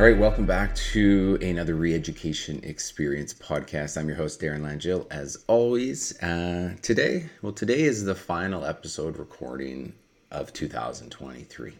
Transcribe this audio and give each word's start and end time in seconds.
All 0.00 0.06
right, 0.06 0.16
welcome 0.16 0.46
back 0.46 0.74
to 0.92 1.38
another 1.42 1.74
Reeducation 1.74 2.64
Experience 2.64 3.34
podcast. 3.34 3.98
I'm 3.98 4.08
your 4.08 4.16
host, 4.16 4.40
Darren 4.40 4.62
Langille, 4.62 5.06
as 5.10 5.44
always. 5.46 6.18
Uh, 6.22 6.74
today, 6.80 7.28
well, 7.42 7.52
today 7.52 7.82
is 7.82 8.02
the 8.02 8.14
final 8.14 8.64
episode 8.64 9.18
recording 9.18 9.92
of 10.30 10.54
2023. 10.54 11.74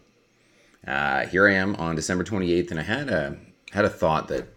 Uh, 0.85 1.25
here 1.25 1.47
I 1.47 1.53
am 1.53 1.75
on 1.77 1.95
December 1.95 2.23
28th, 2.23 2.69
and 2.69 2.79
I 2.79 2.83
had 2.83 3.09
a 3.09 3.39
had 3.71 3.85
a 3.85 3.89
thought 3.89 4.27
that 4.27 4.49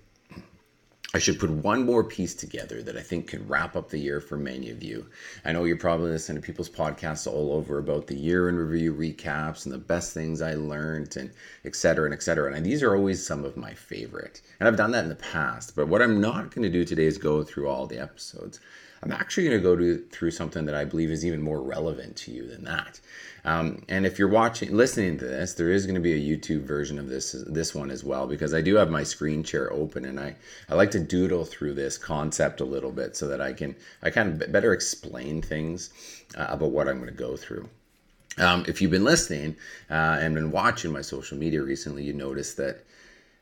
I 1.15 1.19
should 1.19 1.39
put 1.39 1.49
one 1.49 1.87
more 1.87 2.03
piece 2.03 2.35
together 2.35 2.83
that 2.83 2.97
I 2.97 3.01
think 3.01 3.29
could 3.29 3.49
wrap 3.49 3.77
up 3.77 3.89
the 3.89 3.99
year 3.99 4.21
for 4.21 4.37
many 4.37 4.69
of 4.71 4.83
you. 4.83 5.07
I 5.45 5.53
know 5.53 5.63
you're 5.63 5.77
probably 5.77 6.11
listening 6.11 6.43
to 6.43 6.47
people's 6.47 6.69
podcasts 6.69 7.33
all 7.33 7.53
over 7.53 7.79
about 7.79 8.09
the 8.09 8.17
year 8.17 8.49
in 8.49 8.57
review 8.57 8.93
recaps 8.93 9.65
and 9.65 9.73
the 9.73 9.79
best 9.79 10.13
things 10.13 10.43
I 10.43 10.55
learned 10.55 11.17
and 11.17 11.31
et 11.65 11.77
cetera 11.77 12.07
and 12.07 12.15
et 12.15 12.25
cetera. 12.25 12.53
And 12.53 12.67
these 12.67 12.83
are 12.83 12.97
always 12.97 13.25
some 13.25 13.45
of 13.45 13.57
my 13.57 13.75
favorite. 13.75 14.43
And 14.59 14.67
I've 14.67 14.77
done 14.77 14.91
that 14.91 15.05
in 15.05 15.09
the 15.09 15.15
past. 15.15 15.77
But 15.77 15.87
what 15.87 16.03
I'm 16.03 16.21
not 16.21 16.53
going 16.53 16.65
to 16.65 16.69
do 16.69 16.85
today 16.85 17.05
is 17.05 17.17
go 17.17 17.45
through 17.45 17.69
all 17.69 17.87
the 17.87 18.03
episodes. 18.03 18.59
I'm 19.05 19.13
actually 19.13 19.49
going 19.49 19.63
to 19.63 19.77
go 19.77 20.03
through 20.11 20.33
something 20.33 20.65
that 20.65 20.75
I 20.75 20.85
believe 20.85 21.11
is 21.11 21.25
even 21.25 21.43
more 21.43 21.63
relevant 21.63 22.17
to 22.17 22.33
you 22.33 22.49
than 22.49 22.65
that. 22.65 22.99
Um, 23.45 23.83
and 23.91 24.07
if 24.07 24.19
you're 24.19 24.29
watching, 24.29 24.75
listening 24.75 25.19
to 25.19 25.27
this, 25.27 25.53
there 25.53 25.71
is 25.71 25.85
going 25.85 25.97
to 25.97 26.01
be 26.01 26.15
a 26.15 26.37
YouTube 26.37 26.63
version 26.63 26.99
of 26.99 27.09
this 27.09 27.33
this 27.47 27.75
one 27.75 27.91
as 27.91 28.03
well 28.03 28.27
because 28.27 28.55
I 28.55 28.63
do 28.63 28.77
have 28.77 28.91
my 28.91 29.03
screen 29.03 29.45
share 29.45 29.71
open 29.73 30.07
and 30.07 30.19
I 30.19 30.37
I 30.69 30.75
like 30.75 30.91
to 30.93 31.01
doodle 31.01 31.45
through 31.45 31.75
this 31.75 31.99
concept 31.99 32.61
a 32.61 32.65
little 32.65 32.93
bit 32.93 33.17
so 33.17 33.29
that 33.29 33.41
I 33.43 33.53
can 33.53 33.77
I 34.03 34.11
kind 34.11 34.43
of 34.43 34.51
better 34.51 34.73
explain 34.73 35.43
things 35.43 35.91
uh, 36.37 36.47
about 36.49 36.71
what 36.71 36.89
I'm 36.89 36.97
going 36.97 37.11
to 37.11 37.15
go 37.15 37.37
through. 37.37 37.69
Um, 38.39 38.65
if 38.67 38.81
you've 38.81 38.91
been 38.91 39.05
listening 39.05 39.57
uh, 39.91 40.19
and 40.21 40.35
been 40.35 40.51
watching 40.51 40.93
my 40.93 41.03
social 41.03 41.39
media 41.39 41.63
recently, 41.63 42.03
you 42.03 42.15
noticed 42.15 42.57
that 42.57 42.85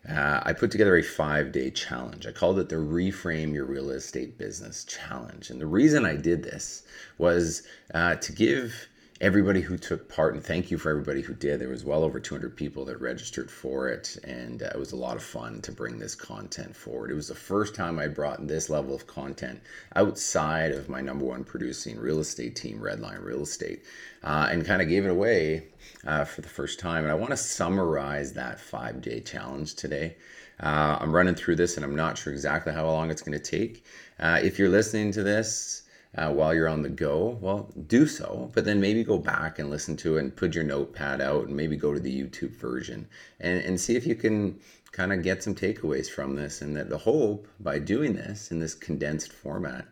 uh, 0.09 0.41
I 0.43 0.53
put 0.53 0.73
together 0.73 0.97
a 0.97 1.03
five 1.03 1.53
day 1.53 1.71
challenge. 1.71 2.27
I 2.27 2.33
called 2.33 2.59
it 2.59 2.69
the 2.69 2.77
Reframe 2.77 3.55
Your 3.55 3.65
Real 3.65 3.91
Estate 3.91 4.37
Business 4.37 4.85
Challenge. 4.85 5.49
And 5.49 5.61
the 5.61 5.67
reason 5.67 6.05
I 6.05 6.17
did 6.17 6.43
this 6.43 6.83
was 7.19 7.63
uh, 7.95 8.17
to 8.17 8.33
give 8.33 8.89
everybody 9.23 9.61
who 9.61 9.79
took 9.79 10.09
part, 10.09 10.35
and 10.35 10.43
thank 10.43 10.69
you 10.69 10.77
for 10.77 10.91
everybody 10.91 11.23
who 11.23 11.33
did. 11.33 11.61
There 11.61 11.69
was 11.69 11.85
well 11.85 12.03
over 12.03 12.19
200 12.19 12.57
people 12.57 12.85
that 12.87 13.01
registered 13.01 13.49
for 13.49 13.89
it, 13.89 14.17
and 14.25 14.65
uh, 14.65 14.71
it 14.75 14.79
was 14.79 14.91
a 14.91 14.97
lot 14.97 15.17
of 15.17 15.23
fun 15.23 15.61
to 15.63 15.71
bring 15.71 15.97
this 15.97 16.17
content 16.17 16.75
forward. 16.75 17.13
It 17.13 17.15
was 17.15 17.29
the 17.29 17.35
first 17.37 17.77
time 17.77 18.01
I 18.01 18.09
brought 18.09 18.49
this 18.49 18.69
level 18.69 18.97
of 18.97 19.07
content 19.07 19.61
outside 19.95 20.73
of 20.73 20.89
my 20.89 21.01
number 21.01 21.25
one 21.25 21.45
producing 21.45 22.01
real 22.01 22.19
estate 22.19 22.57
team, 22.57 22.81
Redline 22.81 23.25
Real 23.25 23.43
Estate, 23.43 23.85
uh, 24.25 24.49
and 24.51 24.67
kind 24.67 24.83
of 24.83 24.89
gave 24.89 25.05
it 25.05 25.11
away 25.11 25.69
uh, 26.05 26.25
for 26.25 26.41
the 26.41 26.49
first 26.49 26.81
time. 26.81 27.05
And 27.05 27.13
I 27.13 27.15
want 27.15 27.31
to 27.31 27.37
summarize 27.37 28.33
that 28.33 28.59
five 28.59 29.01
day 29.01 29.21
challenge 29.21 29.77
today. 29.77 30.17
Uh, 30.59 30.99
I'm 31.01 31.15
running 31.15 31.37
through 31.37 31.57
this, 31.57 31.77
and 31.77 31.85
I'm 31.85 31.95
not 31.95 32.19
sure 32.19 32.33
exactly 32.33 32.73
how 32.73 32.87
long 32.87 33.09
it's 33.09 33.23
going 33.23 33.39
to 33.39 33.51
take. 33.51 33.85
Uh, 34.19 34.41
if 34.43 34.59
you're 34.59 34.69
listening 34.69 35.13
to 35.13 35.23
this, 35.23 35.82
uh, 36.17 36.31
while 36.31 36.55
you're 36.55 36.69
on 36.69 36.83
the 36.83 36.91
go, 36.91 37.39
well, 37.41 37.71
do 37.87 38.07
so. 38.07 38.51
But 38.55 38.65
then 38.65 38.81
maybe 38.81 39.03
go 39.03 39.19
back 39.19 39.59
and 39.59 39.71
listen 39.71 39.97
to 39.99 40.17
it 40.17 40.21
and 40.21 40.37
put 40.37 40.55
your 40.55 40.65
notepad 40.65 41.21
out 41.21 41.47
and 41.47 41.57
maybe 41.57 41.77
go 41.77 41.95
to 41.95 42.01
the 42.01 42.23
YouTube 42.23 42.55
version 42.57 43.09
and, 43.41 43.63
and 43.63 43.81
see 43.81 43.97
if 43.97 44.07
you 44.07 44.15
can 44.15 44.59
kind 44.93 45.13
of 45.13 45.23
get 45.23 45.43
some 45.43 45.55
takeaways 45.55 46.11
from 46.11 46.37
this. 46.37 46.61
And 46.61 46.77
that 46.77 46.91
the 46.91 46.99
hope 46.99 47.49
by 47.61 47.79
doing 47.79 48.13
this 48.13 48.51
in 48.51 48.61
this 48.61 48.75
condensed 48.75 49.33
format 49.33 49.87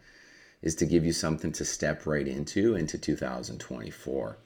is 0.61 0.75
to 0.75 0.85
give 0.85 1.07
you 1.07 1.13
something 1.13 1.53
to 1.53 1.65
step 1.65 2.05
right 2.05 2.29
into 2.29 2.75
into 2.75 2.99
2024. 2.99 4.37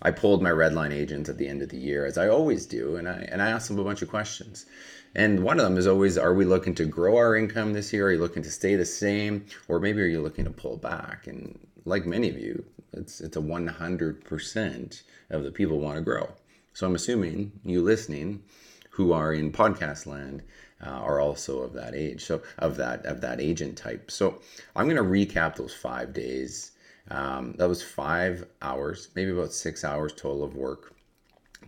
I 0.00 0.10
pulled 0.12 0.42
my 0.42 0.50
red 0.50 0.74
line 0.74 0.92
agents 0.92 1.28
at 1.28 1.38
the 1.38 1.48
end 1.48 1.62
of 1.62 1.70
the 1.70 1.78
year, 1.78 2.06
as 2.06 2.16
I 2.16 2.28
always 2.28 2.66
do, 2.66 2.96
and 2.96 3.08
I 3.08 3.26
and 3.30 3.42
I 3.42 3.50
asked 3.50 3.68
them 3.68 3.78
a 3.78 3.84
bunch 3.84 4.02
of 4.02 4.08
questions. 4.08 4.66
And 5.14 5.42
one 5.42 5.58
of 5.58 5.64
them 5.64 5.76
is 5.76 5.86
always 5.86 6.16
are 6.16 6.34
we 6.34 6.44
looking 6.44 6.74
to 6.76 6.84
grow 6.84 7.16
our 7.16 7.34
income 7.34 7.72
this 7.72 7.92
year? 7.92 8.06
Are 8.06 8.12
you 8.12 8.18
looking 8.18 8.42
to 8.42 8.50
stay 8.50 8.76
the 8.76 8.84
same? 8.84 9.46
Or 9.66 9.80
maybe 9.80 10.02
are 10.02 10.06
you 10.06 10.20
looking 10.20 10.44
to 10.44 10.50
pull 10.50 10.76
back? 10.76 11.26
And 11.26 11.58
like 11.84 12.06
many 12.06 12.28
of 12.28 12.38
you, 12.38 12.64
it's 12.92 13.20
it's 13.20 13.36
a 13.36 13.40
100% 13.40 15.02
of 15.30 15.42
the 15.42 15.50
people 15.50 15.80
want 15.80 15.96
to 15.96 16.02
grow. 16.02 16.28
So 16.74 16.86
I'm 16.86 16.94
assuming 16.94 17.52
you 17.64 17.82
listening 17.82 18.42
who 18.90 19.12
are 19.12 19.32
in 19.32 19.50
podcast 19.52 20.06
land 20.06 20.42
uh, 20.84 20.90
are 20.90 21.20
also 21.20 21.60
of 21.60 21.72
that 21.72 21.94
age. 21.94 22.24
So 22.24 22.42
of 22.58 22.76
that 22.76 23.04
of 23.06 23.20
that 23.22 23.40
agent 23.40 23.76
type. 23.76 24.10
So 24.10 24.40
I'm 24.76 24.88
going 24.88 24.96
to 24.96 25.02
recap 25.02 25.56
those 25.56 25.74
5 25.74 26.12
days. 26.12 26.72
Um, 27.10 27.54
that 27.58 27.68
was 27.68 27.82
five 27.82 28.46
hours, 28.60 29.08
maybe 29.14 29.30
about 29.30 29.52
six 29.52 29.84
hours 29.84 30.12
total 30.12 30.44
of 30.44 30.54
work 30.54 30.94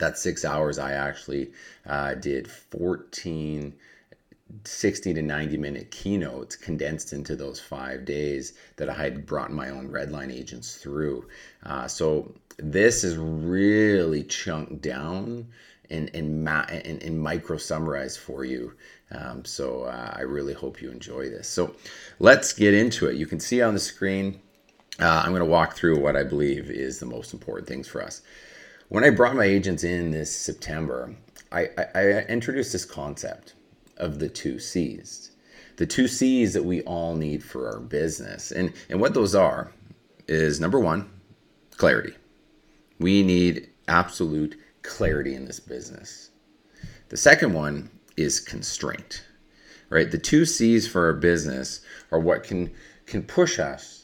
that 0.00 0.18
six 0.18 0.44
hours, 0.44 0.78
I 0.78 0.92
actually 0.92 1.52
uh, 1.86 2.14
did 2.14 2.50
14 2.50 3.72
60 4.64 5.14
to 5.14 5.22
90 5.22 5.56
minute 5.58 5.92
keynotes 5.92 6.56
condensed 6.56 7.12
into 7.12 7.36
those 7.36 7.60
five 7.60 8.04
days 8.04 8.54
that 8.78 8.88
I 8.88 8.94
had 8.94 9.24
brought 9.24 9.52
my 9.52 9.70
own 9.70 9.88
redline 9.88 10.34
agents 10.34 10.74
through. 10.74 11.28
Uh, 11.64 11.86
so 11.86 12.34
this 12.58 13.04
is 13.04 13.16
really 13.16 14.24
chunked 14.24 14.82
down 14.82 15.46
and, 15.88 16.10
and, 16.14 16.42
ma- 16.42 16.66
and, 16.68 17.00
and 17.00 17.20
micro 17.20 17.58
summarized 17.58 18.18
for 18.18 18.44
you. 18.44 18.74
Um, 19.12 19.44
so 19.44 19.84
uh, 19.84 20.14
I 20.16 20.22
really 20.22 20.54
hope 20.54 20.82
you 20.82 20.90
enjoy 20.90 21.30
this. 21.30 21.48
So 21.48 21.76
let's 22.18 22.52
get 22.52 22.74
into 22.74 23.06
it. 23.06 23.14
You 23.14 23.26
can 23.26 23.38
see 23.38 23.62
on 23.62 23.74
the 23.74 23.80
screen, 23.80 24.40
uh, 25.00 25.22
I'm 25.24 25.30
going 25.30 25.40
to 25.40 25.46
walk 25.46 25.74
through 25.74 25.98
what 25.98 26.16
I 26.16 26.22
believe 26.22 26.70
is 26.70 26.98
the 26.98 27.06
most 27.06 27.32
important 27.32 27.66
things 27.66 27.88
for 27.88 28.02
us. 28.02 28.22
When 28.88 29.04
I 29.04 29.10
brought 29.10 29.36
my 29.36 29.44
agents 29.44 29.82
in 29.84 30.10
this 30.10 30.34
September, 30.34 31.14
I, 31.52 31.68
I, 31.78 31.86
I 31.94 32.02
introduced 32.28 32.72
this 32.72 32.84
concept 32.84 33.54
of 33.96 34.18
the 34.18 34.28
two 34.28 34.58
C's. 34.58 35.30
The 35.76 35.86
two 35.86 36.08
C's 36.08 36.52
that 36.52 36.64
we 36.64 36.82
all 36.82 37.14
need 37.14 37.42
for 37.42 37.72
our 37.72 37.80
business. 37.80 38.50
And, 38.50 38.72
and 38.88 39.00
what 39.00 39.14
those 39.14 39.34
are 39.34 39.72
is 40.28 40.60
number 40.60 40.78
one, 40.78 41.08
clarity. 41.76 42.14
We 42.98 43.22
need 43.22 43.70
absolute 43.88 44.58
clarity 44.82 45.34
in 45.34 45.46
this 45.46 45.60
business. 45.60 46.30
The 47.08 47.16
second 47.16 47.54
one 47.54 47.90
is 48.16 48.38
constraint, 48.38 49.24
right? 49.88 50.10
The 50.10 50.18
two 50.18 50.44
C's 50.44 50.86
for 50.86 51.06
our 51.06 51.14
business 51.14 51.80
are 52.12 52.20
what 52.20 52.42
can, 52.42 52.70
can 53.06 53.22
push 53.22 53.58
us 53.58 54.00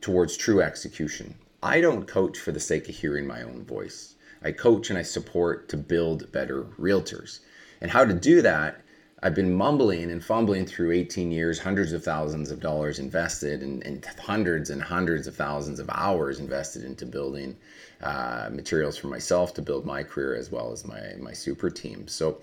towards 0.00 0.36
true 0.36 0.60
execution. 0.62 1.34
I 1.62 1.80
don't 1.80 2.06
coach 2.06 2.38
for 2.38 2.52
the 2.52 2.60
sake 2.60 2.88
of 2.88 2.94
hearing 2.94 3.26
my 3.26 3.42
own 3.42 3.64
voice. 3.64 4.14
I 4.42 4.52
coach 4.52 4.90
and 4.90 4.98
I 4.98 5.02
support 5.02 5.68
to 5.70 5.76
build 5.76 6.30
better 6.30 6.64
realtors. 6.78 7.40
And 7.80 7.90
how 7.90 8.04
to 8.04 8.14
do 8.14 8.40
that, 8.42 8.80
I've 9.20 9.34
been 9.34 9.52
mumbling 9.52 10.12
and 10.12 10.24
fumbling 10.24 10.64
through 10.64 10.92
18 10.92 11.32
years, 11.32 11.58
hundreds 11.58 11.92
of 11.92 12.04
thousands 12.04 12.52
of 12.52 12.60
dollars 12.60 13.00
invested, 13.00 13.62
and, 13.62 13.84
and 13.84 14.04
hundreds 14.04 14.70
and 14.70 14.80
hundreds 14.80 15.26
of 15.26 15.34
thousands 15.34 15.80
of 15.80 15.90
hours 15.92 16.38
invested 16.38 16.84
into 16.84 17.04
building 17.04 17.56
uh, 18.00 18.48
materials 18.52 18.96
for 18.96 19.08
myself 19.08 19.54
to 19.54 19.62
build 19.62 19.84
my 19.84 20.04
career 20.04 20.36
as 20.36 20.52
well 20.52 20.70
as 20.70 20.86
my, 20.86 21.14
my 21.18 21.32
super 21.32 21.68
team. 21.68 22.06
So, 22.06 22.40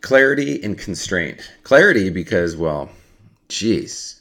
clarity 0.00 0.60
and 0.64 0.76
constraint. 0.76 1.52
Clarity 1.62 2.10
because, 2.10 2.56
well, 2.56 2.90
geez, 3.48 4.19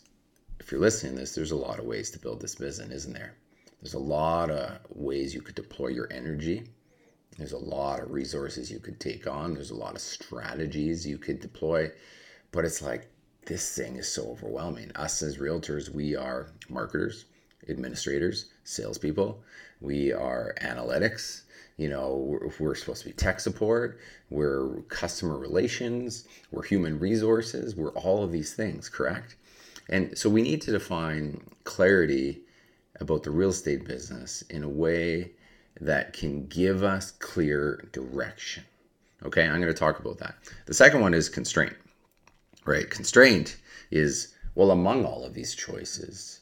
if 0.69 0.73
you're 0.73 0.81
listening 0.81 1.13
to 1.13 1.21
this, 1.21 1.33
there's 1.33 1.49
a 1.49 1.55
lot 1.55 1.79
of 1.79 1.85
ways 1.85 2.11
to 2.11 2.19
build 2.19 2.39
this 2.39 2.53
business, 2.53 2.91
isn't 2.91 3.15
there? 3.15 3.33
There's 3.81 3.95
a 3.95 3.97
lot 3.97 4.51
of 4.51 4.77
ways 4.89 5.33
you 5.33 5.41
could 5.41 5.55
deploy 5.55 5.87
your 5.87 6.07
energy. 6.13 6.67
There's 7.39 7.53
a 7.53 7.57
lot 7.57 8.01
of 8.01 8.11
resources 8.11 8.69
you 8.69 8.77
could 8.77 8.99
take 8.99 9.25
on. 9.25 9.55
There's 9.55 9.71
a 9.71 9.75
lot 9.75 9.95
of 9.95 10.01
strategies 10.01 11.07
you 11.07 11.17
could 11.17 11.39
deploy. 11.39 11.91
But 12.51 12.65
it's 12.65 12.83
like, 12.83 13.07
this 13.47 13.75
thing 13.75 13.95
is 13.95 14.11
so 14.11 14.29
overwhelming. 14.29 14.91
Us 14.93 15.23
as 15.23 15.39
realtors, 15.39 15.89
we 15.89 16.15
are 16.15 16.51
marketers, 16.69 17.25
administrators, 17.67 18.51
salespeople. 18.63 19.41
We 19.81 20.13
are 20.13 20.53
analytics. 20.61 21.45
You 21.77 21.89
know, 21.89 22.15
we're, 22.15 22.51
we're 22.59 22.75
supposed 22.75 23.01
to 23.01 23.07
be 23.07 23.13
tech 23.13 23.39
support. 23.39 23.97
We're 24.29 24.81
customer 24.83 25.39
relations. 25.39 26.27
We're 26.51 26.61
human 26.61 26.99
resources. 26.99 27.75
We're 27.75 27.93
all 27.93 28.23
of 28.23 28.31
these 28.31 28.53
things, 28.53 28.87
correct? 28.87 29.35
And 29.89 30.17
so 30.17 30.29
we 30.29 30.41
need 30.41 30.61
to 30.63 30.71
define 30.71 31.41
clarity 31.63 32.41
about 32.99 33.23
the 33.23 33.31
real 33.31 33.49
estate 33.49 33.85
business 33.85 34.41
in 34.43 34.63
a 34.63 34.69
way 34.69 35.31
that 35.81 36.13
can 36.13 36.47
give 36.47 36.83
us 36.83 37.11
clear 37.11 37.87
direction. 37.91 38.63
Okay, 39.23 39.43
I'm 39.43 39.61
going 39.61 39.73
to 39.73 39.79
talk 39.79 39.99
about 39.99 40.17
that. 40.19 40.35
The 40.65 40.73
second 40.73 41.01
one 41.01 41.13
is 41.13 41.27
constraint, 41.27 41.75
right? 42.65 42.89
Constraint 42.89 43.57
is, 43.91 44.35
well, 44.55 44.71
among 44.71 45.05
all 45.05 45.25
of 45.25 45.33
these 45.33 45.55
choices, 45.55 46.41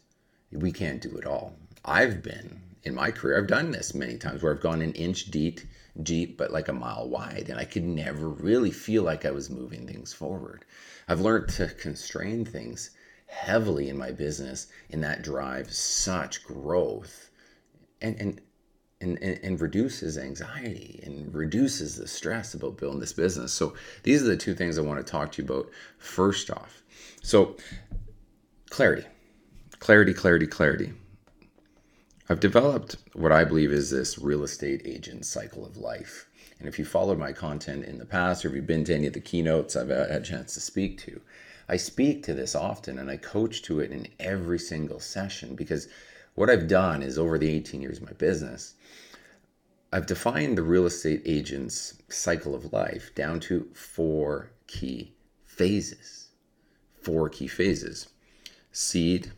we 0.52 0.72
can't 0.72 1.02
do 1.02 1.18
it 1.18 1.26
all. 1.26 1.54
I've 1.86 2.22
been 2.22 2.62
in 2.88 2.96
my 2.96 3.12
career, 3.12 3.38
I've 3.38 3.48
done 3.48 3.72
this 3.72 3.94
many 3.94 4.18
times 4.18 4.42
where 4.42 4.54
I've 4.54 4.62
gone 4.62 4.82
an 4.82 4.94
inch 4.94 5.26
deep, 5.26 5.60
deep, 6.04 6.38
but 6.38 6.52
like 6.52 6.70
a 6.70 6.74
mile 6.74 7.10
wide, 7.10 7.48
and 7.50 7.60
I 7.60 7.66
could 7.66 7.84
never 7.84 8.30
really 8.30 8.72
feel 8.72 9.04
like 9.04 9.26
I 9.26 9.32
was 9.32 9.50
moving 9.50 9.86
things 9.86 10.14
forward. 10.14 10.64
I've 11.08 11.22
learned 11.22 11.50
to 11.50 11.68
constrain 11.68 12.46
things 12.46 12.92
heavily 13.28 13.90
in 13.90 13.98
my 13.98 14.12
business 14.12 14.68
and 14.90 15.04
that 15.04 15.22
drives 15.22 15.78
such 15.78 16.44
growth 16.44 17.30
and 18.02 18.20
and 18.20 18.42
and, 19.00 19.20
and, 19.22 19.40
and, 19.44 19.62
reduces 19.62 20.18
anxiety 20.18 21.00
and 21.04 21.32
reduces 21.32 21.98
the 21.98 22.08
stress 22.08 22.56
about 22.56 22.78
building 22.78 23.00
this 23.00 23.14
business. 23.14 23.54
So 23.54 23.76
these 24.02 24.24
are 24.24 24.26
the 24.26 24.36
two 24.36 24.56
things 24.56 24.76
I 24.76 24.82
want 24.82 24.98
to 25.06 25.12
talk 25.12 25.32
to 25.34 25.44
you 25.44 25.48
about 25.48 25.70
first 26.00 26.50
off. 26.50 26.82
So 27.22 27.58
clarity, 28.72 29.06
clarity, 29.78 30.16
clarity, 30.16 30.48
clarity. 30.48 30.94
I've 32.28 32.40
developed 32.40 32.98
what 33.14 33.32
I 33.32 33.44
believe 33.44 33.72
is 33.72 33.92
this 33.92 34.18
real 34.18 34.44
estate 34.44 34.82
agent 34.84 35.26
cycle 35.26 35.64
of 35.64 35.78
life. 35.78 36.28
And 36.60 36.68
if 36.68 36.80
you 36.80 36.86
followed 36.86 37.20
my 37.20 37.32
content 37.34 37.86
in 37.86 38.00
the 38.00 38.06
past 38.06 38.44
or 38.44 38.50
if 38.50 38.56
you've 38.56 38.66
been 38.66 38.84
to 38.86 38.96
any 38.96 39.08
of 39.08 39.14
the 39.14 39.20
keynotes 39.20 39.76
I've 39.76 39.90
had 39.90 40.10
a 40.10 40.22
chance 40.22 40.56
to 40.56 40.60
speak 40.60 40.98
to, 41.02 41.22
I 41.70 41.78
speak 41.78 42.24
to 42.24 42.34
this 42.34 42.56
often 42.56 42.98
and 42.98 43.10
I 43.10 43.18
coach 43.18 43.62
to 43.64 43.80
it 43.80 43.92
in 43.92 44.08
every 44.20 44.60
single 44.60 45.00
session 45.00 45.56
because 45.56 45.88
what 46.36 46.50
I've 46.50 46.68
done 46.68 47.02
is 47.02 47.18
over 47.18 47.38
the 47.38 47.50
18 47.50 47.82
years 47.82 47.98
of 47.98 48.06
my 48.06 48.14
business, 48.14 48.76
I've 49.92 50.06
defined 50.06 50.58
the 50.58 50.64
real 50.64 50.86
estate 50.86 51.24
agent's 51.26 51.96
cycle 52.10 52.54
of 52.54 52.74
life 52.74 53.14
down 53.16 53.40
to 53.42 53.68
four 53.74 54.52
key 54.68 55.14
phases. 55.46 56.28
Four 57.02 57.30
key 57.30 57.48
phases 57.48 58.08
seed, 58.78 59.32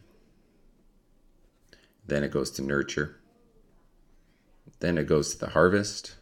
then 2.05 2.25
it 2.25 2.31
goes 2.31 2.51
to 2.51 2.61
nurture, 2.61 3.15
then 4.81 4.97
it 4.97 5.07
goes 5.07 5.33
to 5.33 5.39
the 5.39 5.51
harvest, 5.51 6.15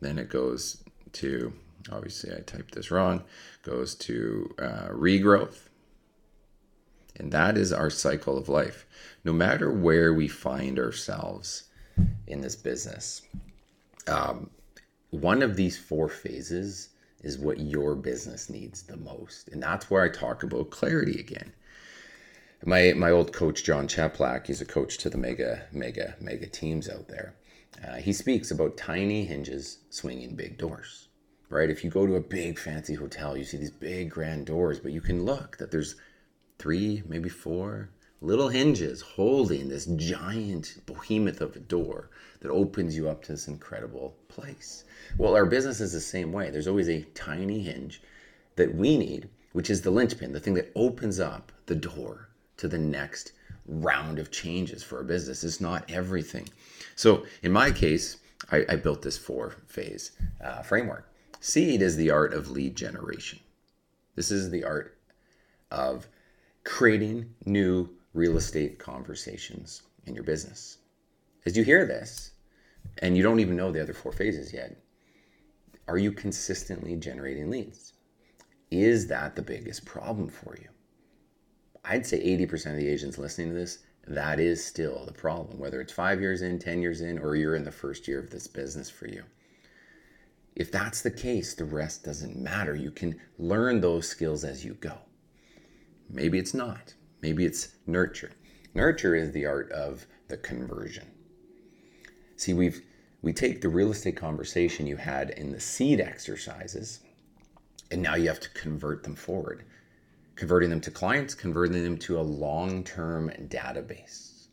then 0.00 0.18
it 0.18 0.28
goes 0.28 0.82
to, 1.12 1.52
obviously, 1.92 2.34
I 2.34 2.40
typed 2.40 2.74
this 2.74 2.90
wrong, 2.90 3.22
goes 3.62 3.94
to 3.94 4.54
uh, 4.58 4.88
regrowth. 4.90 5.68
And 7.16 7.32
that 7.32 7.56
is 7.56 7.72
our 7.72 7.90
cycle 7.90 8.38
of 8.38 8.48
life. 8.48 8.86
No 9.24 9.32
matter 9.32 9.70
where 9.70 10.12
we 10.14 10.28
find 10.28 10.78
ourselves, 10.78 11.64
in 12.26 12.40
this 12.40 12.56
business. 12.56 13.22
Um, 14.06 14.50
one 15.10 15.42
of 15.42 15.56
these 15.56 15.78
four 15.78 16.08
phases 16.08 16.90
is 17.22 17.38
what 17.38 17.60
your 17.60 17.94
business 17.94 18.50
needs 18.50 18.82
the 18.82 18.96
most. 18.96 19.48
And 19.48 19.62
that's 19.62 19.90
where 19.90 20.02
I 20.02 20.08
talk 20.08 20.42
about 20.42 20.70
clarity 20.70 21.20
again. 21.20 21.52
My, 22.64 22.92
my 22.96 23.10
old 23.10 23.32
coach, 23.32 23.64
Jon 23.64 23.88
Cheplak, 23.88 24.46
he's 24.46 24.60
a 24.60 24.64
coach 24.64 24.98
to 24.98 25.10
the 25.10 25.18
mega, 25.18 25.64
mega, 25.72 26.14
mega 26.20 26.46
teams 26.46 26.88
out 26.88 27.08
there. 27.08 27.34
Uh, 27.86 27.96
he 27.96 28.12
speaks 28.12 28.50
about 28.50 28.76
tiny 28.76 29.24
hinges 29.24 29.78
swinging 29.90 30.36
big 30.36 30.58
doors, 30.58 31.08
right? 31.52 31.70
If 31.70 31.84
you 31.84 31.90
go 31.90 32.06
to 32.06 32.16
a 32.16 32.20
big 32.20 32.58
fancy 32.58 32.94
hotel, 32.94 33.36
you 33.36 33.44
see 33.44 33.58
these 33.58 33.70
big 33.70 34.10
grand 34.10 34.46
doors, 34.46 34.80
but 34.80 34.92
you 34.92 35.00
can 35.00 35.24
look 35.24 35.58
that 35.58 35.70
there's 35.70 35.96
three, 36.58 37.02
maybe 37.06 37.28
four, 37.28 37.90
little 38.22 38.48
hinges 38.48 39.02
holding 39.02 39.68
this 39.68 39.86
giant 39.86 40.78
behemoth 40.86 41.40
of 41.40 41.54
a 41.54 41.60
door 41.60 42.08
that 42.40 42.50
opens 42.50 42.96
you 42.96 43.08
up 43.08 43.22
to 43.22 43.32
this 43.32 43.48
incredible 43.48 44.16
place. 44.28 44.84
Well, 45.18 45.34
our 45.34 45.44
business 45.44 45.80
is 45.80 45.92
the 45.92 46.00
same 46.00 46.32
way. 46.32 46.50
There's 46.50 46.68
always 46.68 46.88
a 46.88 47.02
tiny 47.14 47.60
hinge 47.60 48.00
that 48.56 48.74
we 48.74 48.96
need, 48.96 49.28
which 49.52 49.70
is 49.70 49.82
the 49.82 49.90
linchpin, 49.90 50.32
the 50.32 50.40
thing 50.40 50.54
that 50.54 50.72
opens 50.74 51.20
up 51.20 51.52
the 51.66 51.74
door 51.74 52.28
to 52.56 52.68
the 52.68 52.78
next 52.78 53.32
round 53.66 54.18
of 54.18 54.30
changes 54.30 54.82
for 54.82 54.98
our 54.98 55.04
business. 55.04 55.44
It's 55.44 55.60
not 55.60 55.90
everything. 55.90 56.48
So, 56.96 57.26
in 57.42 57.52
my 57.52 57.70
case, 57.70 58.18
I, 58.50 58.64
I 58.68 58.76
built 58.76 59.02
this 59.02 59.18
four 59.18 59.56
phase 59.66 60.12
uh, 60.42 60.62
framework. 60.62 61.11
Seed 61.44 61.82
is 61.82 61.96
the 61.96 62.12
art 62.12 62.32
of 62.34 62.52
lead 62.52 62.76
generation. 62.76 63.40
This 64.14 64.30
is 64.30 64.50
the 64.50 64.62
art 64.62 64.96
of 65.72 66.06
creating 66.62 67.34
new 67.44 67.90
real 68.14 68.36
estate 68.36 68.78
conversations 68.78 69.82
in 70.06 70.14
your 70.14 70.22
business. 70.22 70.78
As 71.44 71.56
you 71.56 71.64
hear 71.64 71.84
this, 71.84 72.30
and 72.98 73.16
you 73.16 73.24
don't 73.24 73.40
even 73.40 73.56
know 73.56 73.72
the 73.72 73.82
other 73.82 73.92
four 73.92 74.12
phases 74.12 74.52
yet, 74.52 74.76
are 75.88 75.98
you 75.98 76.12
consistently 76.12 76.94
generating 76.94 77.50
leads? 77.50 77.92
Is 78.70 79.08
that 79.08 79.34
the 79.34 79.42
biggest 79.42 79.84
problem 79.84 80.28
for 80.28 80.56
you? 80.62 80.68
I'd 81.84 82.06
say 82.06 82.24
80% 82.38 82.66
of 82.70 82.76
the 82.76 82.86
agents 82.86 83.18
listening 83.18 83.48
to 83.48 83.54
this, 83.54 83.80
that 84.06 84.38
is 84.38 84.64
still 84.64 85.04
the 85.06 85.12
problem, 85.12 85.58
whether 85.58 85.80
it's 85.80 85.92
five 85.92 86.20
years 86.20 86.42
in, 86.42 86.60
10 86.60 86.80
years 86.80 87.00
in, 87.00 87.18
or 87.18 87.34
you're 87.34 87.56
in 87.56 87.64
the 87.64 87.72
first 87.72 88.06
year 88.06 88.20
of 88.20 88.30
this 88.30 88.46
business 88.46 88.88
for 88.88 89.08
you. 89.08 89.24
If 90.54 90.70
that's 90.70 91.00
the 91.00 91.10
case, 91.10 91.54
the 91.54 91.64
rest 91.64 92.04
doesn't 92.04 92.36
matter. 92.36 92.74
You 92.74 92.90
can 92.90 93.18
learn 93.38 93.80
those 93.80 94.08
skills 94.08 94.44
as 94.44 94.64
you 94.64 94.74
go. 94.74 94.98
Maybe 96.10 96.38
it's 96.38 96.54
not. 96.54 96.94
Maybe 97.22 97.44
it's 97.44 97.76
nurture. 97.86 98.32
Nurture 98.74 99.14
is 99.14 99.32
the 99.32 99.46
art 99.46 99.70
of 99.72 100.06
the 100.28 100.36
conversion. 100.36 101.06
See, 102.36 102.52
we've 102.52 102.82
we 103.22 103.32
take 103.32 103.60
the 103.60 103.68
real 103.68 103.92
estate 103.92 104.16
conversation 104.16 104.86
you 104.88 104.96
had 104.96 105.30
in 105.30 105.52
the 105.52 105.60
seed 105.60 106.00
exercises, 106.00 107.00
and 107.92 108.02
now 108.02 108.16
you 108.16 108.26
have 108.26 108.40
to 108.40 108.50
convert 108.50 109.04
them 109.04 109.14
forward. 109.14 109.62
Converting 110.34 110.70
them 110.70 110.80
to 110.80 110.90
clients, 110.90 111.34
converting 111.34 111.84
them 111.84 111.96
to 111.98 112.18
a 112.18 112.22
long 112.22 112.82
term 112.82 113.30
database. 113.46 114.48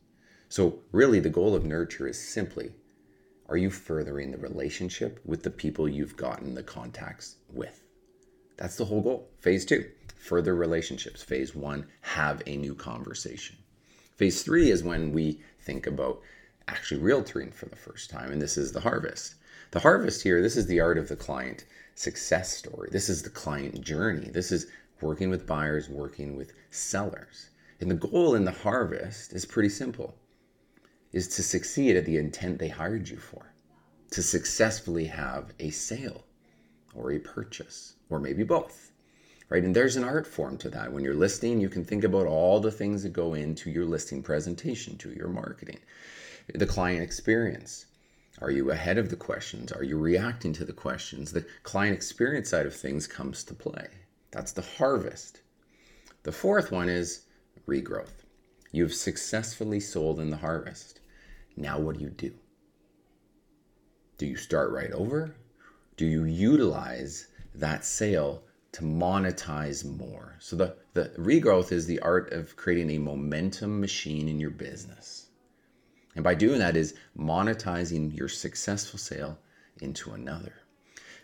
So, 0.50 0.80
really, 0.92 1.20
the 1.20 1.30
goal 1.30 1.56
of 1.56 1.66
nurture 1.66 2.08
is 2.08 2.22
simply 2.22 2.72
are 3.50 3.58
you 3.58 3.72
furthering 3.72 4.32
the 4.32 4.38
relationship 4.38 5.20
with 5.26 5.42
the 5.42 5.50
people 5.50 5.90
you've 5.90 6.16
gotten 6.16 6.54
the 6.54 6.64
contacts 6.64 7.38
with? 7.52 7.84
That's 8.58 8.76
the 8.76 8.86
whole 8.86 9.02
goal. 9.02 9.30
Phase 9.40 9.66
two 9.66 9.90
further 10.20 10.56
relationships. 10.56 11.24
Phase 11.24 11.56
one, 11.56 11.88
have 12.02 12.44
a 12.46 12.58
new 12.58 12.76
conversation. 12.76 13.58
Phase 14.18 14.44
three 14.44 14.70
is 14.70 14.84
when 14.84 15.14
we 15.14 15.42
think 15.62 15.88
about 15.88 16.22
actually 16.68 17.02
realtoring 17.02 17.54
for 17.54 17.66
the 17.66 17.76
first 17.76 18.10
time, 18.10 18.32
and 18.32 18.42
this 18.42 18.58
is 18.58 18.72
the 18.72 18.82
harvest. 18.82 19.36
The 19.72 19.80
harvest 19.80 20.22
here, 20.22 20.42
this 20.42 20.58
is 20.58 20.68
the 20.68 20.82
art 20.82 20.98
of 20.98 21.08
the 21.08 21.16
client 21.16 21.66
success 21.96 22.56
story. 22.56 22.90
This 22.92 23.10
is 23.10 23.24
the 23.24 23.30
client 23.30 23.82
journey. 23.82 24.30
This 24.30 24.52
is 24.52 24.68
working 25.02 25.30
with 25.30 25.48
buyers, 25.48 25.90
working 25.90 26.36
with 26.36 26.54
sellers. 26.70 27.50
And 27.80 27.90
the 27.90 27.96
goal 27.96 28.36
in 28.36 28.46
the 28.46 28.52
harvest 28.52 29.34
is 29.34 29.46
pretty 29.46 29.70
simple 29.70 30.16
is 31.12 31.28
to 31.28 31.44
succeed 31.44 31.96
at 31.96 32.06
the 32.06 32.18
intent 32.18 32.60
they 32.60 32.70
hired 32.70 33.10
you 33.10 33.18
for, 33.18 33.54
to 34.12 34.22
successfully 34.22 35.06
have 35.06 35.54
a 35.60 35.70
sale 35.70 36.26
or 36.94 37.12
a 37.12 37.20
purchase, 37.20 37.96
or 38.10 38.20
maybe 38.20 38.44
both 38.44 38.90
right? 39.50 39.64
And 39.64 39.76
there's 39.76 39.96
an 39.96 40.04
art 40.04 40.28
form 40.28 40.58
to 40.60 40.70
that. 40.70 40.94
When 40.94 41.04
you're 41.04 41.16
listing, 41.16 41.60
you 41.60 41.70
can 41.70 41.84
think 41.84 42.04
about 42.04 42.28
all 42.28 42.60
the 42.60 42.72
things 42.72 43.04
that 43.04 43.14
go 43.14 43.34
into 43.34 43.70
your 43.70 43.86
listing 43.86 44.22
presentation, 44.24 44.98
to 45.00 45.12
your 45.12 45.28
marketing, 45.28 45.80
the 46.54 46.66
client 46.66 47.04
experience. 47.04 47.88
Are 48.42 48.52
you 48.52 48.72
ahead 48.72 48.98
of 48.98 49.10
the 49.10 49.16
questions? 49.16 49.72
Are 49.72 49.84
you 49.84 49.98
reacting 49.98 50.54
to 50.54 50.66
the 50.66 50.74
questions? 50.74 51.32
The 51.32 51.46
client 51.64 51.96
experience 51.96 52.50
side 52.50 52.66
of 52.66 52.76
things 52.76 53.06
comes 53.06 53.44
to 53.46 53.54
play. 53.54 53.88
That's 54.32 54.54
the 54.54 54.62
harvest. 54.62 55.42
The 56.24 56.32
fourth 56.32 56.72
one 56.72 56.88
is 56.88 57.24
regrowth. 57.68 58.24
You've 58.72 58.94
successfully 58.94 59.80
sold 59.80 60.20
in 60.20 60.30
the 60.30 60.38
harvest. 60.38 60.99
Now, 61.60 61.78
what 61.78 61.98
do 61.98 62.04
you 62.04 62.10
do? 62.10 62.34
Do 64.18 64.26
you 64.26 64.36
start 64.36 64.72
right 64.72 64.92
over? 64.92 65.36
Do 65.98 66.08
you 66.08 66.24
utilize 66.24 67.28
that 67.54 67.86
sale 67.86 68.44
to 68.72 68.84
monetize 68.84 69.84
more. 69.84 70.36
So 70.40 70.56
the, 70.56 70.76
the 70.94 71.12
regrowth 71.18 71.72
is 71.72 71.86
the 71.86 72.00
art 72.00 72.32
of 72.32 72.56
creating 72.56 72.92
a 72.92 73.00
momentum 73.00 73.80
machine 73.80 74.28
in 74.28 74.40
your 74.40 74.52
business. 74.52 75.28
And 76.16 76.24
by 76.24 76.36
doing 76.36 76.60
that 76.60 76.78
is 76.78 76.96
monetizing 77.18 78.16
your 78.16 78.30
successful 78.30 79.00
sale 79.00 79.40
into 79.82 80.12
another. 80.12 80.54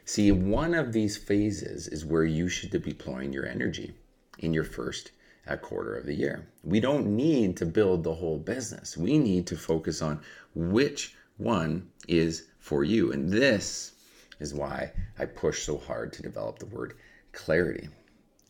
See, 0.05 0.31
one 0.31 0.73
of 0.73 0.93
these 0.93 1.17
phases 1.17 1.87
is 1.87 2.05
where 2.05 2.23
you 2.23 2.47
should 2.49 2.71
be 2.71 2.79
deploying 2.79 3.33
your 3.33 3.45
energy 3.45 3.95
in 4.39 4.53
your 4.53 4.63
first 4.63 5.11
uh, 5.47 5.55
quarter 5.57 5.95
of 5.95 6.05
the 6.05 6.13
year. 6.13 6.47
We 6.63 6.79
don't 6.79 7.07
need 7.07 7.57
to 7.57 7.65
build 7.65 8.03
the 8.03 8.15
whole 8.15 8.39
business. 8.39 8.97
We 8.97 9.17
need 9.17 9.47
to 9.47 9.57
focus 9.57 10.01
on 10.01 10.21
which 10.53 11.15
one 11.37 11.89
is 12.07 12.47
for 12.59 12.83
you. 12.83 13.11
And 13.11 13.31
this 13.31 13.93
is 14.39 14.53
why 14.53 14.91
I 15.19 15.25
push 15.25 15.63
so 15.63 15.77
hard 15.77 16.13
to 16.13 16.21
develop 16.21 16.59
the 16.59 16.65
word 16.65 16.95
clarity. 17.31 17.89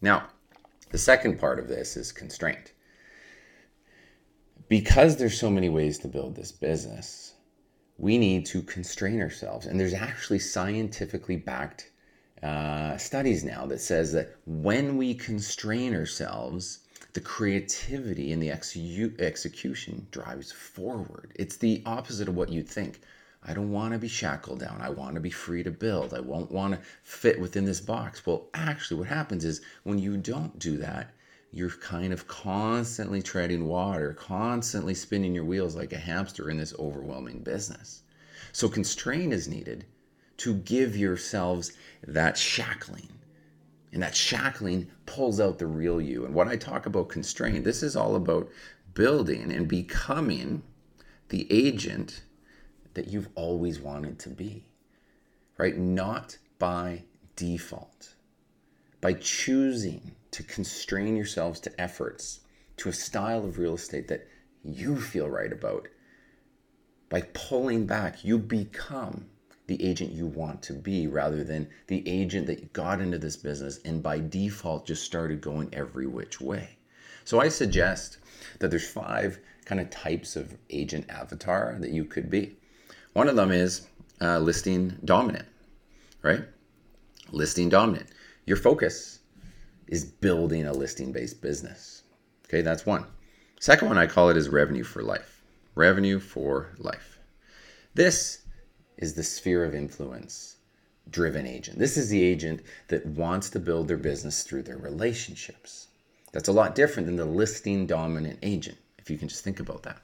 Now, 0.01 0.27
the 0.91 0.97
second 0.97 1.39
part 1.39 1.59
of 1.59 1.67
this 1.67 1.97
is 1.97 2.11
constraint. 2.11 2.71
Because 4.67 5.17
there's 5.17 5.39
so 5.39 5.49
many 5.49 5.69
ways 5.69 5.99
to 5.99 6.07
build 6.07 6.35
this 6.35 6.51
business, 6.51 7.33
we 7.97 8.17
need 8.17 8.45
to 8.47 8.61
constrain 8.61 9.21
ourselves. 9.21 9.65
And 9.65 9.79
there's 9.79 9.93
actually 9.93 10.39
scientifically 10.39 11.37
backed 11.37 11.91
uh, 12.41 12.97
studies 12.97 13.43
now 13.43 13.65
that 13.67 13.79
says 13.79 14.11
that 14.13 14.35
when 14.45 14.97
we 14.97 15.13
constrain 15.13 15.95
ourselves, 15.95 16.79
the 17.15 17.21
creativity 17.21 18.33
and 18.33 18.43
the 18.43 18.49
execu- 18.49 19.19
execution 19.21 20.05
drives 20.11 20.51
forward. 20.51 21.31
It's 21.35 21.55
the 21.55 21.81
opposite 21.85 22.27
of 22.27 22.35
what 22.35 22.49
you'd 22.49 22.67
think. 22.67 22.99
I 23.41 23.53
don't 23.53 23.71
want 23.71 23.93
to 23.93 23.99
be 23.99 24.09
shackled 24.09 24.59
down. 24.59 24.81
I 24.81 24.89
want 24.89 25.15
to 25.15 25.21
be 25.21 25.29
free 25.29 25.63
to 25.63 25.71
build. 25.71 26.13
I 26.13 26.19
won't 26.19 26.51
want 26.51 26.73
to 26.73 26.81
fit 27.03 27.39
within 27.39 27.63
this 27.63 27.79
box. 27.79 28.25
Well, 28.25 28.49
actually, 28.53 28.99
what 28.99 29.07
happens 29.07 29.45
is 29.45 29.61
when 29.83 29.97
you 29.97 30.17
don't 30.17 30.59
do 30.59 30.75
that, 30.79 31.11
you're 31.53 31.69
kind 31.69 32.11
of 32.11 32.27
constantly 32.27 33.21
treading 33.21 33.65
water, 33.65 34.13
constantly 34.13 34.93
spinning 34.93 35.33
your 35.33 35.45
wheels 35.45 35.73
like 35.73 35.93
a 35.93 35.97
hamster 35.97 36.49
in 36.49 36.57
this 36.57 36.73
overwhelming 36.77 37.39
business. 37.39 38.01
So, 38.51 38.67
constraint 38.67 39.31
is 39.31 39.47
needed 39.47 39.85
to 40.37 40.55
give 40.55 40.97
yourselves 40.97 41.71
that 42.05 42.37
shackling. 42.37 43.07
And 43.95 44.03
that 44.03 44.13
shackling 44.13 44.91
pulls 45.05 45.39
out 45.39 45.57
the 45.57 45.67
real 45.67 46.01
you. 46.01 46.25
And 46.25 46.33
what 46.35 46.49
I 46.49 46.57
talk 46.57 46.85
about 46.85 47.07
constraint, 47.07 47.63
this 47.63 47.81
is 47.81 47.95
all 47.95 48.17
about 48.17 48.49
building 48.93 49.53
and 49.53 49.69
becoming 49.69 50.63
the 51.29 51.47
agent 51.49 52.23
that 52.93 53.07
you've 53.07 53.29
always 53.35 53.79
wanted 53.79 54.19
to 54.19 54.29
be, 54.29 54.65
right? 55.57 55.77
Not 55.77 56.37
by 56.59 57.03
default, 57.37 58.15
by 58.99 59.13
choosing 59.13 60.11
to 60.31 60.43
constrain 60.43 61.15
yourselves 61.15 61.61
to 61.61 61.81
efforts, 61.81 62.41
to 62.75 62.89
a 62.89 62.93
style 62.93 63.45
of 63.45 63.59
real 63.59 63.75
estate 63.75 64.09
that 64.09 64.27
you 64.61 64.99
feel 64.99 65.29
right 65.29 65.53
about. 65.53 65.87
By 67.07 67.21
pulling 67.33 67.85
back, 67.85 68.25
you 68.25 68.39
become 68.39 69.27
the 69.67 69.83
agent 69.83 70.11
you 70.11 70.27
want 70.27 70.61
to 70.63 70.73
be 70.73 71.07
rather 71.07 71.43
than 71.43 71.67
the 71.87 72.07
agent 72.07 72.47
that 72.47 72.73
got 72.73 73.01
into 73.01 73.17
this 73.17 73.35
business 73.35 73.79
and 73.85 74.03
by 74.03 74.19
default 74.19 74.85
just 74.85 75.03
started 75.03 75.41
going 75.41 75.69
every 75.73 76.07
which 76.07 76.39
way. 76.39 76.77
So 77.23 77.39
I 77.39 77.49
suggest 77.49 78.17
that 78.59 78.69
there's 78.69 78.87
five 78.87 79.39
kind 79.65 79.81
of 79.81 79.89
types 79.89 80.35
of 80.35 80.55
agent 80.69 81.09
avatar 81.09 81.77
that 81.79 81.89
you 81.89 82.05
could 82.05 82.29
be. 82.29 82.55
One 83.13 83.27
of 83.27 83.35
them 83.35 83.51
is 83.51 83.87
uh, 84.21 84.39
listing 84.39 84.97
dominant, 85.03 85.47
right? 86.21 86.43
Listing 87.31 87.69
dominant. 87.69 88.09
Your 88.45 88.57
focus 88.57 89.19
is 89.87 90.05
building 90.05 90.65
a 90.65 90.73
listing 90.73 91.11
based 91.11 91.41
business. 91.41 92.03
Okay, 92.47 92.61
that's 92.61 92.85
one. 92.85 93.05
Second 93.59 93.87
one 93.87 93.97
I 93.97 94.05
call 94.05 94.29
it 94.29 94.37
is 94.37 94.49
revenue 94.49 94.83
for 94.83 95.01
life. 95.01 95.43
Revenue 95.73 96.19
for 96.19 96.75
life. 96.77 97.19
This 97.95 98.44
is 98.97 99.13
the 99.13 99.23
sphere 99.23 99.63
of 99.63 99.75
influence 99.75 100.55
driven 101.09 101.45
agent. 101.45 101.77
This 101.77 101.97
is 101.97 102.09
the 102.09 102.23
agent 102.23 102.61
that 102.87 103.05
wants 103.05 103.49
to 103.51 103.59
build 103.59 103.87
their 103.87 103.97
business 103.97 104.43
through 104.43 104.63
their 104.63 104.77
relationships. 104.77 105.87
That's 106.31 106.49
a 106.49 106.53
lot 106.53 106.75
different 106.75 107.05
than 107.05 107.15
the 107.15 107.25
listing 107.25 107.85
dominant 107.85 108.39
agent, 108.41 108.77
if 108.97 109.09
you 109.09 109.17
can 109.17 109.27
just 109.27 109.43
think 109.43 109.59
about 109.59 109.83
that. 109.83 110.01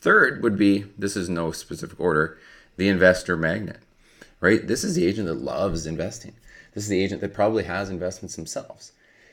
Third 0.00 0.42
would 0.42 0.56
be 0.56 0.84
this 0.98 1.16
is 1.16 1.28
no 1.28 1.52
specific 1.52 1.98
order 1.98 2.38
the 2.76 2.88
investor 2.88 3.36
magnet, 3.36 3.78
right? 4.40 4.66
This 4.66 4.82
is 4.82 4.94
the 4.94 5.06
agent 5.06 5.26
that 5.26 5.34
loves 5.34 5.86
investing. 5.86 6.34
This 6.74 6.84
is 6.84 6.90
the 6.90 7.02
agent 7.02 7.20
that 7.20 7.34
probably 7.34 7.64
has 7.64 7.90
investments 7.90 8.36
themselves. 8.36 8.92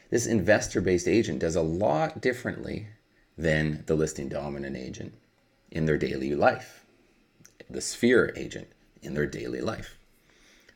This 0.10 0.25
investor 0.25 0.82
based 0.82 1.08
agent 1.08 1.39
does 1.39 1.56
a 1.56 1.62
lot 1.62 2.22
differently 2.22 2.88
than 3.38 3.84
the 3.86 3.96
listing 3.96 4.28
dominant 4.28 4.75
agent 4.75 5.13
in 5.72 5.86
their 5.86 5.98
daily 5.98 6.36
life, 6.36 6.86
the 7.70 7.82
sphere 7.82 8.34
agent 8.36 8.68
in 9.01 9.13
their 9.13 9.25
daily 9.25 9.62
life. 9.62 9.98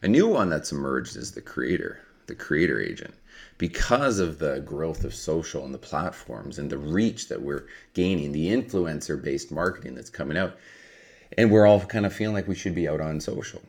A 0.01 0.08
new 0.08 0.27
one 0.27 0.50
that's 0.50 0.72
emerged 0.72 1.15
is 1.15 1.32
the 1.32 1.42
creator, 1.42 2.00
the 2.27 2.36
creator 2.36 2.82
agent. 2.82 3.13
Because 3.58 4.20
of 4.20 4.39
the 4.39 4.60
growth 4.60 5.03
of 5.03 5.13
social 5.13 5.63
and 5.65 5.74
the 5.74 5.77
platforms 5.77 6.60
and 6.60 6.70
the 6.70 6.77
reach 6.77 7.30
that 7.30 7.42
we're 7.42 7.68
gaining, 7.94 8.32
the 8.32 8.48
influencer 8.48 9.22
based 9.22 9.51
marketing 9.51 9.96
that's 9.96 10.10
coming 10.10 10.38
out, 10.38 10.58
and 11.38 11.50
we're 11.50 11.65
all 11.65 11.80
kind 11.80 12.06
of 12.06 12.13
feeling 12.13 12.36
like 12.36 12.48
we 12.48 12.56
should 12.56 12.75
be 12.75 12.88
out 12.88 13.01
on 13.01 13.20
social. 13.20 13.62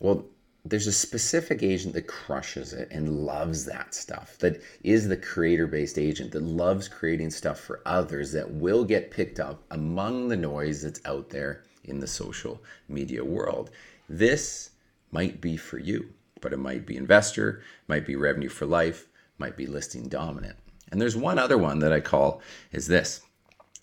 Well, 0.00 0.26
there's 0.64 0.86
a 0.86 0.92
specific 0.92 1.62
agent 1.62 1.92
that 1.92 2.06
crushes 2.06 2.72
it 2.72 2.88
and 2.90 3.26
loves 3.26 3.66
that 3.66 3.94
stuff 3.94 4.38
that 4.38 4.62
is 4.82 5.06
the 5.06 5.16
creator 5.16 5.66
based 5.66 5.98
agent 5.98 6.32
that 6.32 6.42
loves 6.42 6.88
creating 6.88 7.30
stuff 7.30 7.60
for 7.60 7.82
others 7.84 8.32
that 8.32 8.50
will 8.50 8.84
get 8.84 9.10
picked 9.10 9.38
up 9.38 9.62
among 9.70 10.28
the 10.28 10.36
noise 10.36 10.82
that's 10.82 11.02
out 11.04 11.28
there 11.28 11.64
in 11.84 12.00
the 12.00 12.06
social 12.06 12.62
media 12.88 13.22
world 13.22 13.70
this 14.08 14.70
might 15.10 15.40
be 15.40 15.56
for 15.56 15.78
you, 15.78 16.10
but 16.40 16.52
it 16.52 16.58
might 16.58 16.86
be 16.86 16.96
investor, 16.96 17.62
might 17.88 18.06
be 18.06 18.16
revenue 18.16 18.48
for 18.48 18.66
life, 18.66 19.08
might 19.38 19.56
be 19.56 19.66
listing 19.66 20.08
dominant. 20.08 20.56
And 20.90 21.00
there's 21.00 21.16
one 21.16 21.38
other 21.38 21.58
one 21.58 21.78
that 21.80 21.92
I 21.92 22.00
call 22.00 22.42
is 22.72 22.86
this. 22.86 23.20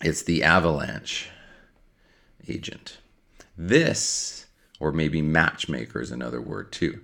It's 0.02 0.22
the 0.22 0.42
avalanche 0.42 1.28
agent. 2.48 2.98
This, 3.56 4.46
or 4.80 4.92
maybe 4.92 5.22
matchmaker 5.22 6.00
is 6.00 6.10
another 6.10 6.40
word 6.40 6.72
too. 6.72 7.02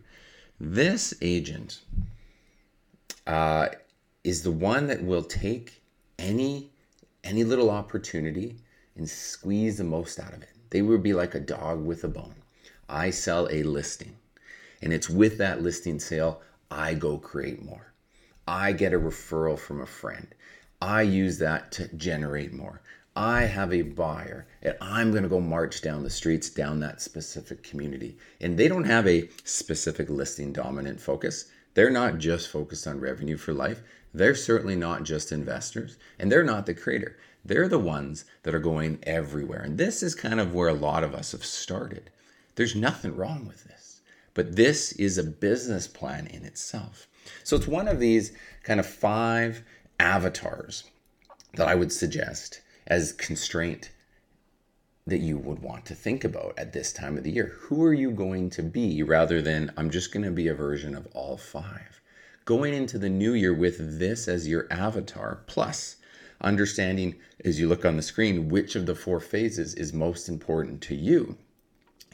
This 0.60 1.14
agent 1.20 1.80
uh, 3.26 3.68
is 4.24 4.42
the 4.42 4.50
one 4.50 4.86
that 4.88 5.02
will 5.02 5.22
take 5.22 5.82
any 6.18 6.70
any 7.24 7.44
little 7.44 7.70
opportunity 7.70 8.56
and 8.96 9.08
squeeze 9.08 9.76
the 9.76 9.84
most 9.84 10.18
out 10.18 10.32
of 10.32 10.42
it. 10.42 10.48
They 10.70 10.82
would 10.82 11.02
be 11.02 11.12
like 11.12 11.34
a 11.34 11.40
dog 11.40 11.84
with 11.84 12.04
a 12.04 12.08
bone. 12.08 12.34
I 12.88 13.10
sell 13.10 13.48
a 13.50 13.62
listing. 13.62 14.16
And 14.80 14.92
it's 14.92 15.10
with 15.10 15.38
that 15.38 15.62
listing 15.62 16.00
sale, 16.00 16.40
I 16.70 16.94
go 16.94 17.18
create 17.18 17.64
more. 17.64 17.92
I 18.46 18.72
get 18.72 18.94
a 18.94 18.98
referral 18.98 19.58
from 19.58 19.80
a 19.80 19.86
friend. 19.86 20.34
I 20.80 21.02
use 21.02 21.38
that 21.38 21.72
to 21.72 21.88
generate 21.96 22.52
more. 22.52 22.80
I 23.16 23.42
have 23.42 23.72
a 23.72 23.82
buyer 23.82 24.46
and 24.62 24.76
I'm 24.80 25.10
going 25.10 25.24
to 25.24 25.28
go 25.28 25.40
march 25.40 25.82
down 25.82 26.04
the 26.04 26.10
streets 26.10 26.50
down 26.50 26.78
that 26.80 27.02
specific 27.02 27.62
community. 27.62 28.16
And 28.40 28.56
they 28.56 28.68
don't 28.68 28.84
have 28.84 29.08
a 29.08 29.28
specific 29.44 30.08
listing 30.08 30.52
dominant 30.52 31.00
focus. 31.00 31.46
They're 31.74 31.90
not 31.90 32.18
just 32.18 32.48
focused 32.48 32.86
on 32.86 33.00
revenue 33.00 33.36
for 33.36 33.52
life. 33.52 33.82
They're 34.14 34.34
certainly 34.34 34.76
not 34.76 35.02
just 35.02 35.32
investors 35.32 35.96
and 36.18 36.30
they're 36.30 36.44
not 36.44 36.66
the 36.66 36.74
creator. 36.74 37.18
They're 37.44 37.68
the 37.68 37.78
ones 37.78 38.24
that 38.44 38.54
are 38.54 38.60
going 38.60 38.98
everywhere. 39.02 39.62
And 39.62 39.78
this 39.78 40.02
is 40.02 40.14
kind 40.14 40.38
of 40.40 40.54
where 40.54 40.68
a 40.68 40.74
lot 40.74 41.02
of 41.02 41.14
us 41.14 41.32
have 41.32 41.44
started. 41.44 42.10
There's 42.58 42.74
nothing 42.74 43.14
wrong 43.14 43.46
with 43.46 43.62
this. 43.62 44.00
But 44.34 44.56
this 44.56 44.90
is 44.90 45.16
a 45.16 45.22
business 45.22 45.86
plan 45.86 46.26
in 46.26 46.44
itself. 46.44 47.06
So 47.44 47.54
it's 47.54 47.68
one 47.68 47.86
of 47.86 48.00
these 48.00 48.32
kind 48.64 48.80
of 48.80 48.86
five 48.86 49.62
avatars 50.00 50.82
that 51.54 51.68
I 51.68 51.76
would 51.76 51.92
suggest 51.92 52.60
as 52.88 53.12
constraint 53.12 53.92
that 55.06 55.20
you 55.20 55.38
would 55.38 55.60
want 55.60 55.86
to 55.86 55.94
think 55.94 56.24
about 56.24 56.58
at 56.58 56.72
this 56.72 56.92
time 56.92 57.16
of 57.16 57.22
the 57.22 57.30
year. 57.30 57.54
Who 57.60 57.84
are 57.84 57.94
you 57.94 58.10
going 58.10 58.50
to 58.50 58.62
be 58.64 59.04
rather 59.04 59.40
than 59.40 59.72
I'm 59.76 59.88
just 59.88 60.12
going 60.12 60.24
to 60.24 60.32
be 60.32 60.48
a 60.48 60.54
version 60.54 60.96
of 60.96 61.06
all 61.14 61.36
five? 61.36 62.00
Going 62.44 62.74
into 62.74 62.98
the 62.98 63.08
new 63.08 63.34
year 63.34 63.54
with 63.54 64.00
this 64.00 64.26
as 64.26 64.48
your 64.48 64.66
avatar, 64.68 65.44
plus 65.46 65.94
understanding 66.40 67.20
as 67.44 67.60
you 67.60 67.68
look 67.68 67.84
on 67.84 67.94
the 67.94 68.02
screen 68.02 68.48
which 68.48 68.74
of 68.74 68.86
the 68.86 68.96
four 68.96 69.20
phases 69.20 69.74
is 69.74 69.92
most 69.92 70.28
important 70.28 70.80
to 70.82 70.96
you 70.96 71.38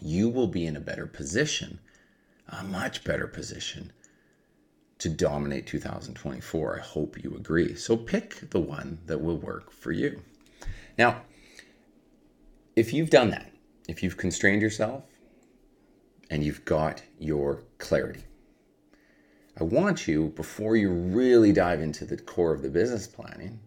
you 0.00 0.28
will 0.28 0.46
be 0.46 0.66
in 0.66 0.76
a 0.76 0.80
better 0.80 1.06
position, 1.06 1.78
a 2.48 2.62
much 2.64 3.04
better 3.04 3.26
position 3.26 3.92
to 4.98 5.08
dominate 5.08 5.66
2024. 5.66 6.78
I 6.78 6.82
hope 6.82 7.22
you 7.22 7.34
agree. 7.34 7.74
So 7.74 7.96
pick 7.96 8.50
the 8.50 8.60
one 8.60 8.98
that 9.06 9.20
will 9.20 9.38
work 9.38 9.70
for 9.70 9.92
you. 9.92 10.22
Now, 10.96 11.22
if 12.76 12.92
you've 12.92 13.10
done 13.10 13.30
that, 13.30 13.52
if 13.88 14.02
you've 14.02 14.16
constrained 14.16 14.62
yourself 14.62 15.04
and 16.30 16.42
you've 16.42 16.64
got 16.64 17.02
your 17.18 17.62
clarity, 17.78 18.24
I 19.58 19.64
want 19.64 20.08
you, 20.08 20.30
before 20.30 20.76
you 20.76 20.90
really 20.90 21.52
dive 21.52 21.80
into 21.80 22.04
the 22.04 22.16
core 22.16 22.52
of 22.52 22.62
the 22.62 22.70
business 22.70 23.06
planning, 23.06 23.60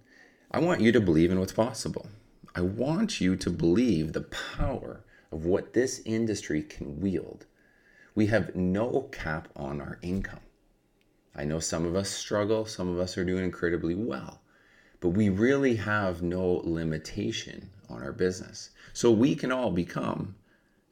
I 0.52 0.60
want 0.60 0.82
you 0.82 0.92
to 0.92 1.00
believe 1.00 1.32
in 1.32 1.40
what's 1.40 1.54
possible. 1.54 2.10
I 2.56 2.62
want 2.62 3.22
you 3.22 3.36
to 3.38 3.50
believe 3.50 4.14
the 4.14 4.22
power 4.22 5.04
of 5.32 5.46
what 5.46 5.74
this 5.74 6.02
industry 6.06 6.62
can 6.62 7.00
wield. 7.00 7.46
We 8.16 8.28
have 8.28 8.56
no 8.56 9.10
cap 9.12 9.50
on 9.56 9.82
our 9.82 10.00
income. 10.02 10.40
I 11.36 11.44
know 11.44 11.60
some 11.60 11.86
of 11.86 11.96
us 11.96 12.10
struggle, 12.10 12.66
some 12.66 12.90
of 12.90 13.00
us 13.00 13.18
are 13.18 13.26
doing 13.26 13.44
incredibly 13.44 13.94
well, 13.94 14.42
but 15.00 15.10
we 15.10 15.30
really 15.30 15.76
have 15.76 16.24
no 16.24 16.62
limitation 16.64 17.70
on 17.90 18.02
our 18.02 18.12
business. 18.12 18.72
So 18.94 19.12
we 19.12 19.36
can 19.36 19.52
all 19.52 19.72
become 19.72 20.36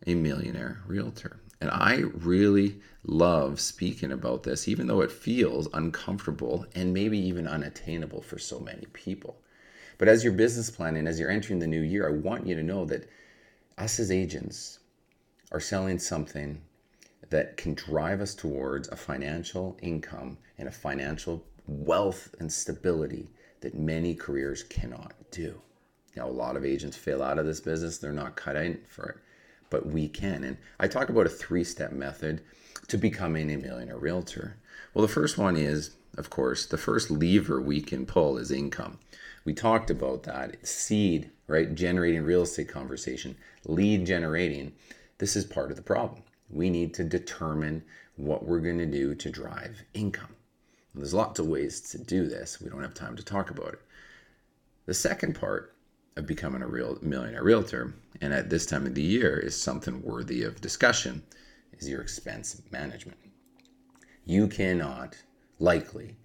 a 0.06 0.13
millionaire 0.13 0.82
realtor. 0.86 1.39
And 1.62 1.72
I 1.72 2.04
really 2.13 2.80
love 3.04 3.60
speaking 3.60 4.12
about 4.12 4.44
this, 4.44 4.68
even 4.68 4.88
though 4.88 5.01
it 5.01 5.12
feels 5.12 5.68
uncomfortable 5.74 6.65
and 6.75 6.94
maybe 6.94 7.18
even 7.18 7.48
unattainable 7.48 8.22
for 8.22 8.38
so 8.38 8.60
many 8.60 8.86
people. 8.94 9.38
But 9.98 10.10
as 10.10 10.24
your 10.24 10.34
business 10.34 10.70
planning, 10.70 11.08
as 11.08 11.20
you're 11.20 11.32
entering 11.32 11.60
the 11.60 11.68
new 11.68 11.82
year, 11.82 12.08
I 12.08 12.12
want 12.12 12.46
you 12.46 12.56
to 12.56 12.63
know 12.63 12.86
that 12.86 13.10
us 13.77 14.00
as 14.00 14.12
agents 14.12 14.79
are 15.51 15.60
selling 15.60 16.00
something 16.00 16.62
that 17.29 17.58
can 17.58 17.74
drive 17.74 18.22
us 18.22 18.36
towards 18.36 18.88
a 18.89 18.96
financial 18.96 19.77
income 19.82 20.38
and 20.58 20.67
a 20.67 20.72
financial 20.72 21.44
wealth 21.67 22.34
and 22.39 22.51
stability 22.51 23.29
that 23.62 23.77
many 23.77 24.13
careers 24.13 24.63
cannot 24.63 25.13
do. 25.32 25.60
Now, 26.15 26.27
a 26.27 26.29
lot 26.29 26.55
of 26.55 26.63
agents 26.63 26.96
fail 26.96 27.22
out 27.22 27.39
of 27.39 27.46
this 27.46 27.60
business, 27.60 27.98
they're 27.98 28.13
not 28.13 28.36
cut 28.36 28.55
out 28.55 28.77
for 28.88 29.10
it, 29.10 29.17
but 29.70 29.86
we 29.86 30.08
can. 30.08 30.44
And 30.44 30.58
I 30.79 30.88
talk 30.88 31.10
about 31.10 31.25
a 31.25 31.29
three 31.29 31.63
step 31.63 31.91
method 31.91 32.41
to 32.88 32.98
becoming 32.98 33.51
a 33.51 33.58
millionaire 33.58 33.98
realtor. 33.98 34.58
Well, 34.94 35.05
the 35.05 35.12
first 35.12 35.38
one 35.38 35.58
is 35.58 35.91
of 36.17 36.29
course, 36.29 36.65
the 36.65 36.77
first 36.77 37.12
lever 37.12 37.62
we 37.62 37.82
can 37.82 38.05
pull 38.05 38.38
is 38.38 38.51
income. 38.51 39.00
We 39.46 39.54
talked 39.54 39.92
about 39.92 40.24
that 40.24 40.68
seed, 40.68 41.30
right? 41.48 41.74
Generating 41.74 42.24
real 42.24 42.42
estate 42.42 42.68
conversation, 42.68 43.38
lead 43.66 44.06
generating. 44.06 44.74
This 45.20 45.36
is 45.36 45.46
part 45.46 45.70
of 45.70 45.78
the 45.78 45.84
problem. 45.84 46.24
We 46.50 46.70
need 46.70 46.94
to 46.96 47.04
determine 47.04 47.84
what 48.18 48.46
we're 48.46 48.60
going 48.60 48.80
to 48.80 48.86
do 48.86 49.14
to 49.16 49.30
drive 49.30 49.84
income. 49.94 50.36
And 50.94 51.02
there's 51.02 51.14
lots 51.14 51.40
of 51.40 51.48
ways 51.48 51.80
to 51.92 51.98
do 52.00 52.28
this. 52.28 52.60
We 52.60 52.70
don't 52.70 52.82
have 52.82 52.94
time 52.94 53.16
to 53.16 53.24
talk 53.24 53.52
about 53.52 53.74
it. 53.74 53.82
The 54.88 54.94
second 54.94 55.36
part 55.36 55.75
of 56.16 56.25
becoming 56.25 56.62
a 56.62 56.68
real 56.68 56.98
millionaire 57.02 57.44
realtor, 57.44 57.94
and 58.22 58.34
at 58.34 58.50
this 58.50 58.66
time 58.66 58.86
of 58.86 58.96
the 58.96 59.02
year 59.02 59.38
is 59.38 59.60
something 59.60 60.02
worthy 60.02 60.44
of 60.44 60.62
discussion, 60.62 61.22
is 61.78 61.90
your 61.90 62.02
expense 62.02 62.62
management. 62.72 63.18
You 64.25 64.48
cannot 64.48 65.18
likely 65.60 66.16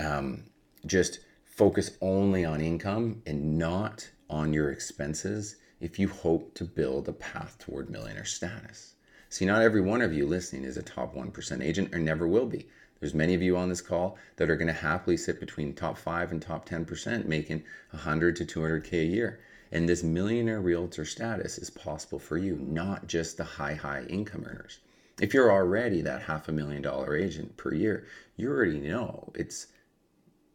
um, 0.00 0.44
just 0.86 1.20
focus 1.56 1.96
only 2.02 2.44
on 2.44 2.60
income 2.60 3.22
and 3.24 3.58
not 3.58 4.10
on 4.28 4.52
your 4.52 4.70
expenses 4.70 5.56
if 5.80 5.98
you 5.98 6.06
hope 6.06 6.52
to 6.52 6.64
build 6.64 7.08
a 7.08 7.14
path 7.14 7.56
toward 7.58 7.88
millionaire 7.88 8.26
status. 8.26 8.94
See, 9.30 9.46
not 9.46 9.62
every 9.62 9.80
one 9.80 10.02
of 10.02 10.12
you 10.12 10.26
listening 10.26 10.64
is 10.64 10.76
a 10.76 10.82
top 10.82 11.14
1% 11.14 11.62
agent 11.62 11.94
or 11.94 11.98
never 11.98 12.28
will 12.28 12.44
be. 12.44 12.68
There's 13.00 13.14
many 13.14 13.32
of 13.32 13.40
you 13.40 13.56
on 13.56 13.70
this 13.70 13.80
call 13.80 14.18
that 14.36 14.50
are 14.50 14.56
going 14.56 14.66
to 14.66 14.72
happily 14.74 15.16
sit 15.16 15.40
between 15.40 15.72
top 15.72 15.96
5 15.96 16.30
and 16.30 16.42
top 16.42 16.68
10% 16.68 17.24
making 17.24 17.64
100 17.90 18.36
to 18.36 18.44
200k 18.44 18.92
a 18.92 19.04
year. 19.04 19.40
And 19.72 19.88
this 19.88 20.02
millionaire 20.02 20.60
realtor 20.60 21.06
status 21.06 21.56
is 21.56 21.70
possible 21.70 22.18
for 22.18 22.36
you, 22.36 22.56
not 22.56 23.06
just 23.06 23.38
the 23.38 23.44
high 23.44 23.74
high 23.74 24.04
income 24.04 24.44
earners. 24.46 24.80
If 25.20 25.32
you're 25.32 25.50
already 25.50 26.02
that 26.02 26.22
half 26.22 26.48
a 26.48 26.52
million 26.52 26.82
dollar 26.82 27.16
agent 27.16 27.56
per 27.56 27.72
year, 27.72 28.06
you 28.36 28.50
already 28.50 28.78
know 28.78 29.32
it's 29.34 29.68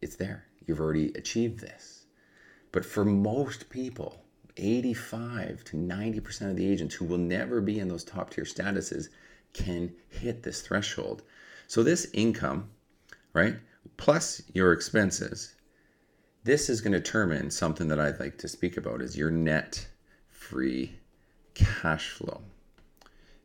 it's 0.01 0.15
there. 0.15 0.46
You've 0.71 0.79
already 0.79 1.11
achieved 1.15 1.59
this. 1.59 2.05
But 2.71 2.85
for 2.85 3.03
most 3.03 3.69
people, 3.69 4.23
85 4.55 5.65
to 5.65 5.75
90% 5.75 6.49
of 6.49 6.55
the 6.55 6.65
agents 6.65 6.95
who 6.95 7.03
will 7.03 7.17
never 7.17 7.59
be 7.59 7.77
in 7.77 7.89
those 7.89 8.05
top 8.05 8.29
tier 8.29 8.45
statuses 8.45 9.09
can 9.51 9.93
hit 10.07 10.43
this 10.43 10.61
threshold. 10.61 11.23
So, 11.67 11.83
this 11.83 12.07
income, 12.13 12.69
right, 13.33 13.57
plus 13.97 14.43
your 14.53 14.71
expenses, 14.71 15.55
this 16.45 16.69
is 16.69 16.79
going 16.79 16.93
to 16.93 16.99
determine 16.99 17.51
something 17.51 17.89
that 17.89 17.99
I'd 17.99 18.21
like 18.21 18.37
to 18.37 18.47
speak 18.47 18.77
about 18.77 19.01
is 19.01 19.17
your 19.17 19.29
net 19.29 19.89
free 20.29 20.95
cash 21.53 22.11
flow. 22.11 22.39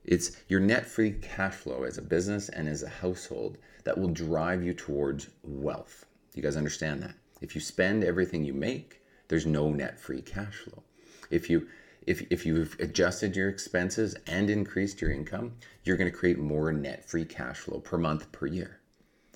It's 0.04 0.36
your 0.46 0.60
net 0.60 0.86
free 0.86 1.10
cash 1.10 1.54
flow 1.54 1.82
as 1.82 1.98
a 1.98 2.02
business 2.02 2.50
and 2.50 2.68
as 2.68 2.84
a 2.84 2.88
household 2.88 3.58
that 3.82 3.98
will 3.98 4.10
drive 4.10 4.62
you 4.62 4.74
towards 4.74 5.26
wealth. 5.42 6.05
You 6.36 6.42
guys 6.42 6.56
understand 6.56 7.02
that? 7.02 7.16
If 7.40 7.54
you 7.54 7.60
spend 7.60 8.04
everything 8.04 8.44
you 8.44 8.54
make, 8.54 9.02
there's 9.28 9.46
no 9.46 9.70
net 9.70 9.98
free 9.98 10.22
cash 10.22 10.58
flow. 10.58 10.82
If 11.30 11.50
you 11.50 11.66
if, 12.06 12.24
if 12.30 12.46
you've 12.46 12.76
adjusted 12.78 13.34
your 13.34 13.48
expenses 13.48 14.14
and 14.28 14.48
increased 14.48 15.00
your 15.00 15.10
income, 15.10 15.54
you're 15.82 15.96
going 15.96 16.10
to 16.10 16.16
create 16.16 16.38
more 16.38 16.70
net 16.70 17.08
free 17.08 17.24
cash 17.24 17.58
flow 17.58 17.80
per 17.80 17.98
month 17.98 18.30
per 18.30 18.46
year. 18.46 18.78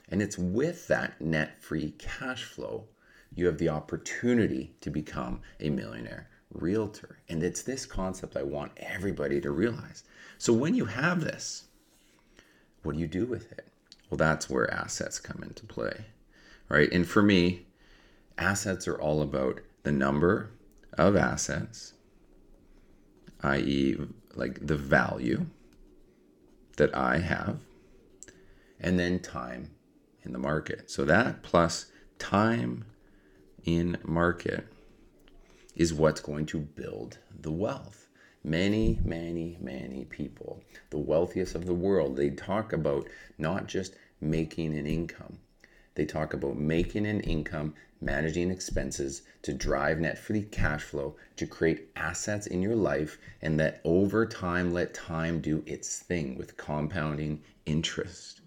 And 0.09 0.23
it's 0.23 0.39
with 0.39 0.87
that 0.87 1.21
net 1.21 1.61
free 1.61 1.95
cash 1.99 2.45
flow 2.45 2.85
you 3.35 3.47
have 3.47 3.59
the 3.59 3.69
opportunity 3.69 4.75
to 4.81 4.91
become 4.91 5.41
a 5.61 5.71
millionaire 5.71 6.29
realtor. 6.53 7.19
And 7.29 7.43
it's 7.43 7.63
this 7.63 7.87
concept 7.87 8.37
I 8.37 8.43
want 8.43 8.73
everybody 8.77 9.41
to 9.41 9.51
realize. 9.51 10.05
So 10.39 10.53
when 10.53 10.75
you 10.75 10.85
have 10.85 11.23
this, 11.23 11.65
what 12.83 12.95
do 12.95 13.01
you 13.01 13.07
do 13.07 13.27
with 13.27 13.53
it? 13.53 13.69
Well, 14.09 14.19
that's 14.19 14.51
where 14.51 14.73
assets 14.73 15.21
come 15.21 15.43
into 15.43 15.65
play, 15.65 16.05
right? 16.71 16.91
And 16.91 17.07
for 17.07 17.21
me, 17.21 17.67
assets 18.39 18.89
are 18.89 18.99
all 18.99 19.21
about 19.21 19.61
the 19.83 19.93
number 19.93 20.51
of 20.95 21.17
assets, 21.17 21.93
i.e., 23.43 23.97
like 24.35 24.67
the 24.67 24.77
value 24.77 25.47
that 26.77 26.95
I 26.97 27.19
have, 27.19 27.61
and 28.79 28.99
then 28.99 29.19
time 29.19 29.73
in 30.23 30.33
the 30.33 30.39
market. 30.39 30.91
So 30.91 31.05
that 31.05 31.43
plus 31.43 31.87
time 32.19 32.85
in 33.65 33.99
market 34.05 34.67
is 35.75 35.93
what's 35.93 36.21
going 36.21 36.47
to 36.47 36.59
build 36.59 37.19
the 37.39 37.51
wealth. 37.51 38.09
Many, 38.43 38.99
many, 39.05 39.59
many 39.61 40.05
people, 40.05 40.63
the 40.89 40.99
wealthiest 40.99 41.55
of 41.55 41.67
the 41.67 41.75
world, 41.75 42.17
they 42.17 42.31
talk 42.31 42.73
about 42.73 43.07
not 43.37 43.67
just 43.67 43.95
making 44.21 44.79
an 44.79 44.87
income, 44.87 45.39
they 46.01 46.07
talk 46.07 46.33
about 46.33 46.57
making 46.57 47.05
an 47.05 47.21
income, 47.21 47.75
managing 48.01 48.51
expenses 48.51 49.21
to 49.43 49.53
drive 49.53 50.01
net 50.01 50.17
free 50.17 50.45
cash 50.45 50.83
flow, 50.83 51.15
to 51.37 51.47
create 51.47 51.91
assets 51.95 52.47
in 52.47 52.63
your 52.63 52.75
life, 52.75 53.19
and 53.43 53.61
that 53.61 53.83
over 53.85 54.25
time 54.25 54.73
let 54.73 54.95
time 54.95 55.43
do 55.43 55.63
its 55.67 55.99
thing 55.99 56.39
with 56.39 56.57
compounding 56.57 57.43
interest. 57.67 58.41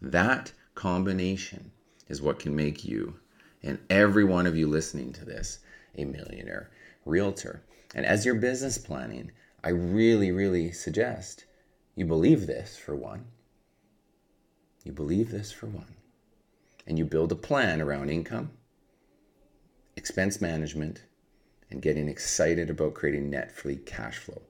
That 0.00 0.50
combination 0.74 1.72
is 2.08 2.22
what 2.22 2.38
can 2.38 2.56
make 2.56 2.86
you 2.86 3.16
and 3.62 3.78
every 3.90 4.24
one 4.24 4.46
of 4.46 4.56
you 4.56 4.66
listening 4.66 5.12
to 5.12 5.26
this 5.26 5.58
a 5.98 6.06
millionaire 6.06 6.70
realtor. 7.04 7.62
And 7.94 8.06
as 8.06 8.24
you're 8.24 8.34
business 8.34 8.78
planning, 8.78 9.30
I 9.62 9.68
really, 9.68 10.32
really 10.32 10.72
suggest 10.72 11.44
you 11.96 12.06
believe 12.06 12.46
this 12.46 12.78
for 12.78 12.96
one. 12.96 13.26
You 14.84 14.92
believe 14.92 15.30
this 15.30 15.52
for 15.52 15.66
one 15.66 15.96
and 16.86 16.98
you 16.98 17.04
build 17.04 17.32
a 17.32 17.36
plan 17.36 17.80
around 17.80 18.10
income, 18.10 18.50
expense 19.96 20.40
management, 20.40 21.02
and 21.70 21.82
getting 21.82 22.08
excited 22.08 22.70
about 22.70 22.94
creating 22.94 23.30
net 23.30 23.50
free 23.50 23.76
cash 23.76 24.18
flow 24.18 24.42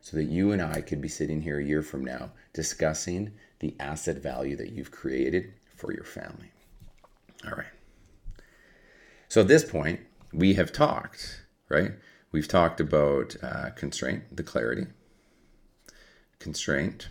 so 0.00 0.16
that 0.16 0.24
you 0.24 0.52
and 0.52 0.62
I 0.62 0.80
could 0.80 1.00
be 1.00 1.08
sitting 1.08 1.42
here 1.42 1.58
a 1.58 1.64
year 1.64 1.82
from 1.82 2.04
now 2.04 2.32
discussing 2.52 3.32
the 3.58 3.76
asset 3.78 4.16
value 4.16 4.56
that 4.56 4.72
you've 4.72 4.90
created 4.90 5.52
for 5.76 5.92
your 5.92 6.04
family. 6.04 6.50
All 7.44 7.52
right. 7.52 7.66
So 9.28 9.42
at 9.42 9.48
this 9.48 9.64
point, 9.64 10.00
we 10.32 10.54
have 10.54 10.72
talked, 10.72 11.42
right? 11.68 11.92
We've 12.32 12.48
talked 12.48 12.80
about 12.80 13.36
uh, 13.42 13.70
constraint, 13.70 14.36
the 14.36 14.42
clarity, 14.42 14.86
constraint, 16.38 17.08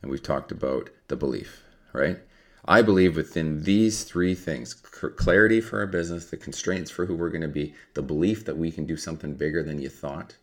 and 0.00 0.10
we've 0.10 0.22
talked 0.22 0.52
about 0.52 0.90
the 1.08 1.16
belief, 1.16 1.62
right? 1.92 2.18
I 2.64 2.80
believe 2.82 3.16
within 3.16 3.64
these 3.64 4.04
three 4.04 4.34
things 4.34 4.72
clarity 4.74 5.60
for 5.60 5.80
our 5.80 5.86
business, 5.86 6.30
the 6.30 6.36
constraints 6.36 6.90
for 6.90 7.06
who 7.06 7.16
we're 7.16 7.30
going 7.30 7.42
to 7.42 7.48
be, 7.48 7.74
the 7.94 8.02
belief 8.02 8.44
that 8.44 8.56
we 8.56 8.70
can 8.70 8.86
do 8.86 8.96
something 8.96 9.34
bigger 9.34 9.62
than 9.62 9.80
you 9.80 9.88
thought 9.88 10.36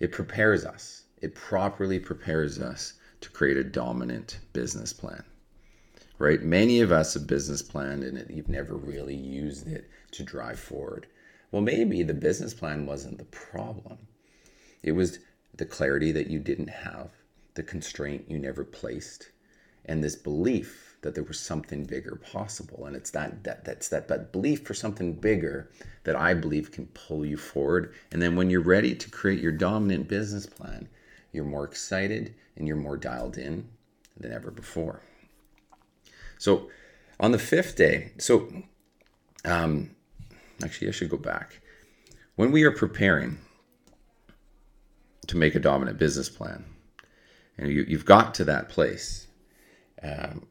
it 0.00 0.12
prepares 0.12 0.64
us. 0.64 1.04
It 1.20 1.34
properly 1.34 2.00
prepares 2.00 2.58
us 2.58 2.94
to 3.20 3.30
create 3.30 3.58
a 3.58 3.64
dominant 3.64 4.40
business 4.54 4.94
plan. 4.94 5.22
Right? 6.18 6.42
Many 6.42 6.80
of 6.80 6.90
us 6.90 7.14
have 7.14 7.26
business 7.26 7.62
planned 7.62 8.02
and 8.02 8.24
you've 8.30 8.48
never 8.48 8.74
really 8.74 9.14
used 9.14 9.68
it 9.68 9.88
to 10.12 10.22
drive 10.22 10.58
forward. 10.58 11.06
Well, 11.50 11.62
maybe 11.62 12.02
the 12.02 12.14
business 12.14 12.54
plan 12.54 12.86
wasn't 12.86 13.18
the 13.18 13.24
problem. 13.24 13.98
It 14.82 14.92
was 14.92 15.18
the 15.54 15.66
clarity 15.66 16.12
that 16.12 16.28
you 16.28 16.38
didn't 16.38 16.70
have, 16.70 17.10
the 17.54 17.62
constraint 17.62 18.24
you 18.28 18.38
never 18.38 18.64
placed, 18.64 19.30
and 19.84 20.02
this 20.02 20.16
belief 20.16 20.90
that 21.02 21.14
there 21.14 21.24
was 21.24 21.40
something 21.40 21.84
bigger 21.84 22.16
possible. 22.16 22.84
And 22.86 22.94
it's 22.94 23.10
that, 23.12 23.42
that 23.44 23.64
that's 23.64 23.88
that, 23.88 24.08
that 24.08 24.32
belief 24.32 24.66
for 24.66 24.74
something 24.74 25.14
bigger 25.14 25.70
that 26.04 26.16
i 26.16 26.34
believe 26.34 26.72
can 26.72 26.86
pull 26.88 27.24
you 27.24 27.36
forward. 27.36 27.94
And 28.12 28.20
then 28.20 28.36
when 28.36 28.50
you're 28.50 28.60
ready 28.60 28.94
to 28.94 29.10
create 29.10 29.40
your 29.40 29.52
dominant 29.52 30.08
business 30.08 30.46
plan 30.46 30.88
you're 31.32 31.44
more 31.44 31.64
excited 31.64 32.34
and 32.56 32.66
you're 32.66 32.76
more 32.76 32.96
dialed 32.96 33.38
in 33.38 33.68
than 34.16 34.32
ever 34.32 34.50
before. 34.50 35.00
So 36.38 36.68
on 37.18 37.32
the 37.32 37.38
fifth 37.38 37.76
day 37.76 38.12
so 38.18 38.48
um, 39.44 39.90
actually 40.62 40.88
i 40.88 40.90
should 40.90 41.10
go 41.10 41.16
back. 41.16 41.60
When 42.36 42.52
we 42.52 42.64
are 42.64 42.72
preparing 42.72 43.38
to 45.26 45.36
make 45.36 45.54
a 45.54 45.60
dominant 45.60 45.98
business 45.98 46.28
plan 46.28 46.64
and 47.56 47.70
you, 47.70 47.84
you've 47.86 48.04
got 48.04 48.34
to 48.34 48.44
that 48.44 48.68
place 48.68 49.28
um, 50.02 50.46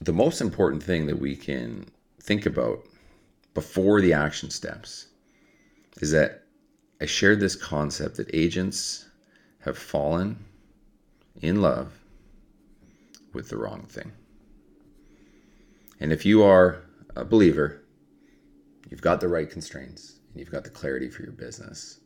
the 0.00 0.12
most 0.12 0.40
important 0.40 0.82
thing 0.82 1.06
that 1.06 1.18
we 1.18 1.36
can 1.36 1.86
think 2.22 2.46
about 2.46 2.84
before 3.54 4.00
the 4.00 4.12
action 4.12 4.50
steps 4.50 5.08
is 6.00 6.10
that 6.12 6.44
I 7.00 7.06
shared 7.06 7.40
this 7.40 7.56
concept 7.56 8.16
that 8.16 8.34
agents 8.34 9.06
have 9.60 9.76
fallen 9.76 10.44
in 11.40 11.60
love 11.60 11.92
with 13.32 13.48
the 13.48 13.56
wrong 13.56 13.86
thing. 13.88 14.12
And 15.98 16.12
if 16.12 16.24
you 16.24 16.42
are 16.42 16.82
a 17.16 17.24
believer, 17.24 17.82
you've 18.88 19.02
got 19.02 19.20
the 19.20 19.28
right 19.28 19.50
constraints 19.50 20.20
and 20.30 20.40
you've 20.40 20.50
got 20.50 20.64
the 20.64 20.70
clarity 20.70 21.08
for 21.08 21.22
your 21.22 21.32
business. 21.32 22.00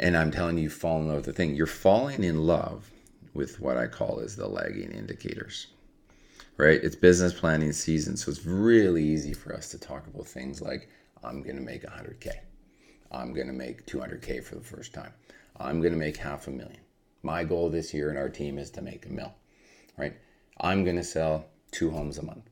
And 0.00 0.16
I'm 0.16 0.30
telling 0.30 0.58
you, 0.58 0.70
fall 0.70 1.00
in 1.00 1.08
love 1.08 1.18
with 1.18 1.26
the 1.26 1.32
thing. 1.32 1.54
You're 1.54 1.66
falling 1.66 2.24
in 2.24 2.46
love 2.46 2.90
with 3.34 3.60
what 3.60 3.76
I 3.76 3.86
call 3.86 4.20
as 4.20 4.36
the 4.36 4.46
lagging 4.46 4.92
indicators. 4.92 5.68
right? 6.56 6.82
It's 6.82 6.96
business 6.96 7.32
planning 7.32 7.72
season, 7.72 8.16
so 8.16 8.30
it's 8.30 8.44
really 8.44 9.02
easy 9.04 9.32
for 9.32 9.54
us 9.54 9.68
to 9.70 9.78
talk 9.78 10.06
about 10.06 10.26
things 10.26 10.60
like 10.60 10.88
I'm 11.24 11.42
going 11.42 11.56
to 11.56 11.62
make 11.62 11.82
100K. 11.84 12.30
I'm 13.10 13.32
going 13.32 13.46
to 13.46 13.52
make 13.52 13.86
200K 13.86 14.42
for 14.44 14.54
the 14.56 14.64
first 14.64 14.92
time. 14.92 15.12
I'm 15.58 15.80
going 15.80 15.92
to 15.92 15.98
make 15.98 16.16
half 16.16 16.46
a 16.46 16.50
million. 16.50 16.80
My 17.22 17.44
goal 17.44 17.70
this 17.70 17.94
year 17.94 18.10
in 18.10 18.16
our 18.16 18.28
team 18.28 18.58
is 18.58 18.70
to 18.70 18.82
make 18.82 19.06
a 19.06 19.12
mill, 19.12 19.34
right? 19.96 20.14
I'm 20.60 20.84
going 20.84 20.96
to 20.96 21.04
sell 21.04 21.46
two 21.70 21.90
homes 21.90 22.18
a 22.18 22.24
month. 22.24 22.48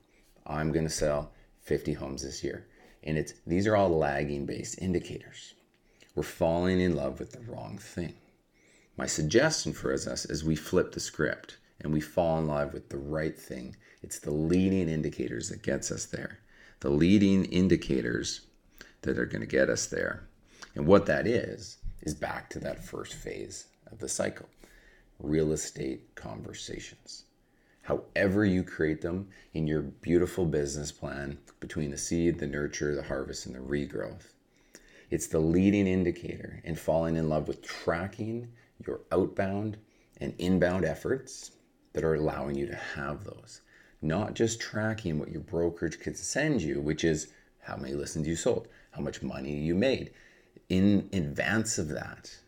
I'm 0.46 0.72
going 0.72 0.86
to 0.86 0.90
sell 0.90 1.32
50 1.62 1.92
homes 1.94 2.22
this 2.22 2.42
year. 2.44 2.66
And 3.02 3.16
it's 3.16 3.34
these 3.46 3.66
are 3.66 3.76
all 3.76 3.88
lagging 3.88 4.46
based 4.46 4.78
indicators. 4.80 5.54
We're 6.14 6.22
falling 6.22 6.80
in 6.80 6.96
love 6.96 7.18
with 7.18 7.32
the 7.32 7.40
wrong 7.40 7.78
thing. 7.78 8.14
My 9.00 9.06
suggestion 9.06 9.72
for 9.72 9.94
us 9.94 10.26
is 10.26 10.44
we 10.44 10.56
flip 10.56 10.92
the 10.92 11.00
script 11.00 11.56
and 11.80 11.90
we 11.90 12.02
fall 12.02 12.38
in 12.38 12.48
love 12.48 12.74
with 12.74 12.90
the 12.90 12.98
right 12.98 13.34
thing. 13.34 13.76
It's 14.02 14.18
the 14.18 14.30
leading 14.30 14.90
indicators 14.90 15.48
that 15.48 15.62
gets 15.62 15.90
us 15.90 16.04
there. 16.04 16.40
The 16.80 16.90
leading 16.90 17.46
indicators 17.46 18.42
that 19.00 19.18
are 19.18 19.24
going 19.24 19.40
to 19.40 19.46
get 19.46 19.70
us 19.70 19.86
there. 19.86 20.28
And 20.74 20.86
what 20.86 21.06
that 21.06 21.26
is 21.26 21.78
is 22.02 22.12
back 22.12 22.50
to 22.50 22.58
that 22.58 22.84
first 22.84 23.14
phase 23.14 23.68
of 23.90 24.00
the 24.00 24.08
cycle. 24.10 24.50
Real 25.18 25.52
estate 25.52 26.14
conversations 26.14 27.24
however 27.80 28.44
you 28.44 28.62
create 28.62 29.00
them 29.00 29.30
in 29.54 29.66
your 29.66 29.80
beautiful 29.80 30.44
business 30.44 30.92
plan 30.92 31.38
between 31.58 31.90
the 31.90 31.96
seed, 31.96 32.38
the 32.38 32.46
nurture, 32.46 32.94
the 32.94 33.02
harvest, 33.02 33.46
and 33.46 33.54
the 33.54 33.60
regrowth. 33.60 34.34
It's 35.08 35.26
the 35.26 35.40
leading 35.40 35.86
indicator 35.86 36.60
in 36.64 36.76
falling 36.76 37.16
in 37.16 37.30
love 37.30 37.48
with 37.48 37.62
tracking 37.62 38.52
your 38.86 39.00
outbound 39.12 39.76
and 40.20 40.34
inbound 40.38 40.84
efforts 40.84 41.52
that 41.92 42.04
are 42.04 42.14
allowing 42.14 42.56
you 42.56 42.66
to 42.66 42.76
have 42.76 43.24
those. 43.24 43.60
Not 44.02 44.34
just 44.34 44.60
tracking 44.60 45.18
what 45.18 45.30
your 45.30 45.42
brokerage 45.42 46.00
could 46.00 46.16
send 46.16 46.62
you, 46.62 46.80
which 46.80 47.04
is 47.04 47.28
how 47.60 47.76
many 47.76 47.94
listings 47.94 48.26
you 48.26 48.36
sold, 48.36 48.68
how 48.92 49.02
much 49.02 49.22
money 49.22 49.52
you 49.52 49.74
made. 49.74 50.12
In 50.68 51.08
advance 51.12 51.78
of 51.78 51.88
that, 51.88 52.40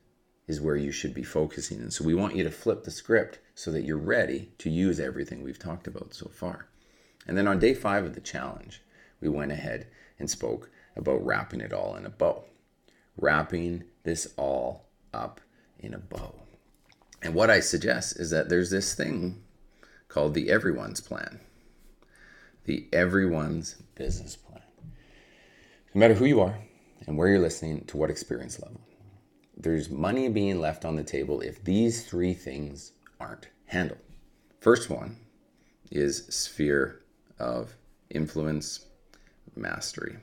is 0.49 0.61
where 0.61 0.77
you 0.77 0.93
should 0.93 1.15
be 1.15 1.23
focusing. 1.23 1.81
And 1.81 1.93
so 1.93 2.05
we 2.05 2.15
want 2.15 2.37
you 2.37 2.45
to 2.45 2.51
flip 2.51 2.85
the 2.85 2.91
script 2.91 3.39
so 3.55 3.71
that 3.71 3.85
you're 3.85 3.97
ready 3.97 4.51
to 4.59 4.71
use 4.71 4.99
everything 4.99 5.43
we've 5.43 5.59
talked 5.59 5.87
about 5.87 6.15
so 6.15 6.29
far. 6.29 6.67
And 7.27 7.39
then 7.39 7.47
on 7.47 7.59
day 7.59 7.75
five 7.75 8.05
of 8.05 8.15
the 8.15 8.21
challenge, 8.21 8.83
we 9.21 9.29
went 9.29 9.53
ahead 9.53 9.87
and 10.19 10.29
spoke 10.29 10.71
about 10.97 11.25
wrapping 11.25 11.61
it 11.61 11.73
all 11.73 11.95
in 11.97 12.05
a 12.05 12.11
bow, 12.11 12.45
wrapping 13.17 13.85
this 14.03 14.35
all 14.37 14.87
up 15.15 15.41
in 15.83 15.95
a 15.95 15.99
bow. 15.99 16.35
And 17.21 17.35
what 17.35 17.51
I 17.51 17.61
suggest 17.61 18.19
is 18.19 18.31
that 18.31 18.49
there's 18.49 18.71
this 18.71 18.95
thing 18.95 19.43
called 20.09 20.35
the 20.35 20.51
everyone's 20.51 21.01
plan, 21.01 21.41
the 22.65 22.89
everyone's 22.93 23.75
business 23.95 24.37
plan. 24.37 24.63
No 25.95 25.99
matter 25.99 26.15
who 26.15 26.25
you 26.25 26.41
are 26.41 26.59
and 27.07 27.19
where 27.19 27.29
you're 27.29 27.39
listening 27.39 27.85
to 27.87 27.97
what 27.97 28.11
experience 28.11 28.61
level, 28.61 28.81
there's 29.57 29.91
money 29.91 30.29
being 30.29 30.61
left 30.61 30.85
on 30.85 30.97
the 30.97 31.05
table 31.05 31.41
if 31.41 31.63
these 31.63 32.05
three 32.05 32.35
things 32.35 32.93
aren't 33.21 33.49
handled. 33.67 34.01
First 34.61 34.91
one 34.91 35.19
is 35.91 36.27
sphere 36.27 37.03
of 37.39 37.77
influence 38.11 38.87
mastery. 39.55 40.17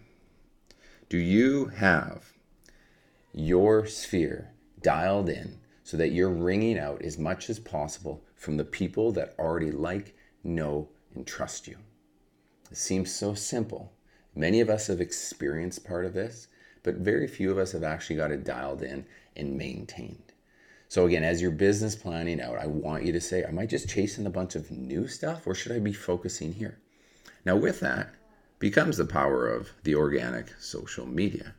Do 1.10 1.18
you 1.18 1.66
have 1.66 2.34
your 3.34 3.86
sphere 3.86 4.52
dialed 4.82 5.30
in 5.30 5.60
so 5.84 5.98
that 5.98 6.12
you're 6.12 6.30
wringing 6.30 6.78
out 6.78 7.02
as 7.02 7.18
much 7.18 7.50
as 7.50 7.60
possible 7.60 8.24
from 8.36 8.58
the 8.58 8.66
people 8.66 9.12
that 9.14 9.36
already 9.40 9.72
like, 9.72 10.16
know, 10.44 10.90
and 11.16 11.26
trust 11.26 11.68
you? 11.68 11.78
It 12.72 12.78
seems 12.78 13.14
so 13.14 13.34
simple. 13.34 13.92
Many 14.36 14.62
of 14.62 14.70
us 14.70 14.88
have 14.88 15.02
experienced 15.02 15.86
part 15.86 16.06
of 16.06 16.14
this, 16.14 16.48
but 16.84 16.96
very 16.96 17.28
few 17.28 17.52
of 17.52 17.58
us 17.58 17.72
have 17.72 17.84
actually 17.84 18.16
got 18.16 18.32
it 18.32 18.44
dialed 18.44 18.84
in 18.84 19.06
and 19.36 19.58
maintained. 19.58 20.34
So 20.88 21.06
again, 21.06 21.24
as 21.24 21.42
you're 21.42 21.52
business 21.52 21.96
planning 21.96 22.42
out, 22.42 22.58
I 22.58 22.66
want 22.66 23.06
you 23.06 23.12
to 23.12 23.22
say, 23.22 23.44
am 23.44 23.60
I 23.60 23.66
just 23.66 23.90
chasing 23.90 24.26
a 24.26 24.32
bunch 24.32 24.56
of 24.56 24.72
new 24.72 25.08
stuff 25.08 25.46
or 25.46 25.54
should 25.54 25.72
I 25.72 25.80
be 25.80 25.94
focusing 25.94 26.54
here? 26.54 26.80
Now 27.46 27.56
with 27.56 27.80
that 27.82 28.14
becomes 28.58 28.98
the 28.98 29.06
power 29.06 29.48
of 29.48 29.70
the 29.84 29.96
organic 29.96 30.54
social 30.60 31.06
media, 31.06 31.54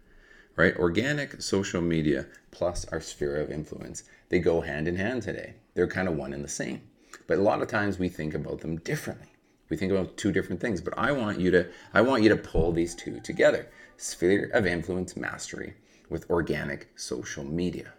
right? 0.56 0.76
Organic 0.76 1.40
social 1.40 1.80
media 1.80 2.26
plus 2.50 2.84
our 2.86 3.00
sphere 3.00 3.36
of 3.36 3.50
influence, 3.50 4.04
they 4.28 4.38
go 4.38 4.60
hand 4.60 4.88
in 4.88 4.96
hand 4.96 5.22
today. 5.22 5.54
They're 5.74 5.86
kind 5.86 6.08
of 6.08 6.16
one 6.16 6.32
and 6.32 6.44
the 6.44 6.48
same. 6.48 6.82
But 7.26 7.38
a 7.38 7.42
lot 7.42 7.62
of 7.62 7.68
times 7.68 7.98
we 7.98 8.08
think 8.08 8.34
about 8.34 8.60
them 8.60 8.78
differently. 8.78 9.28
We 9.68 9.76
think 9.76 9.92
about 9.92 10.16
two 10.16 10.32
different 10.32 10.60
things, 10.60 10.80
but 10.80 10.98
I 10.98 11.12
want 11.12 11.38
you 11.38 11.50
to 11.52 11.68
I 11.94 12.00
want 12.00 12.22
you 12.24 12.28
to 12.30 12.36
pull 12.36 12.72
these 12.72 12.94
two 12.94 13.20
together. 13.20 13.68
Sphere 13.96 14.50
of 14.52 14.66
influence 14.66 15.16
mastery 15.16 15.74
with 16.08 16.28
organic 16.28 16.90
social 16.96 17.44
media. 17.44 17.92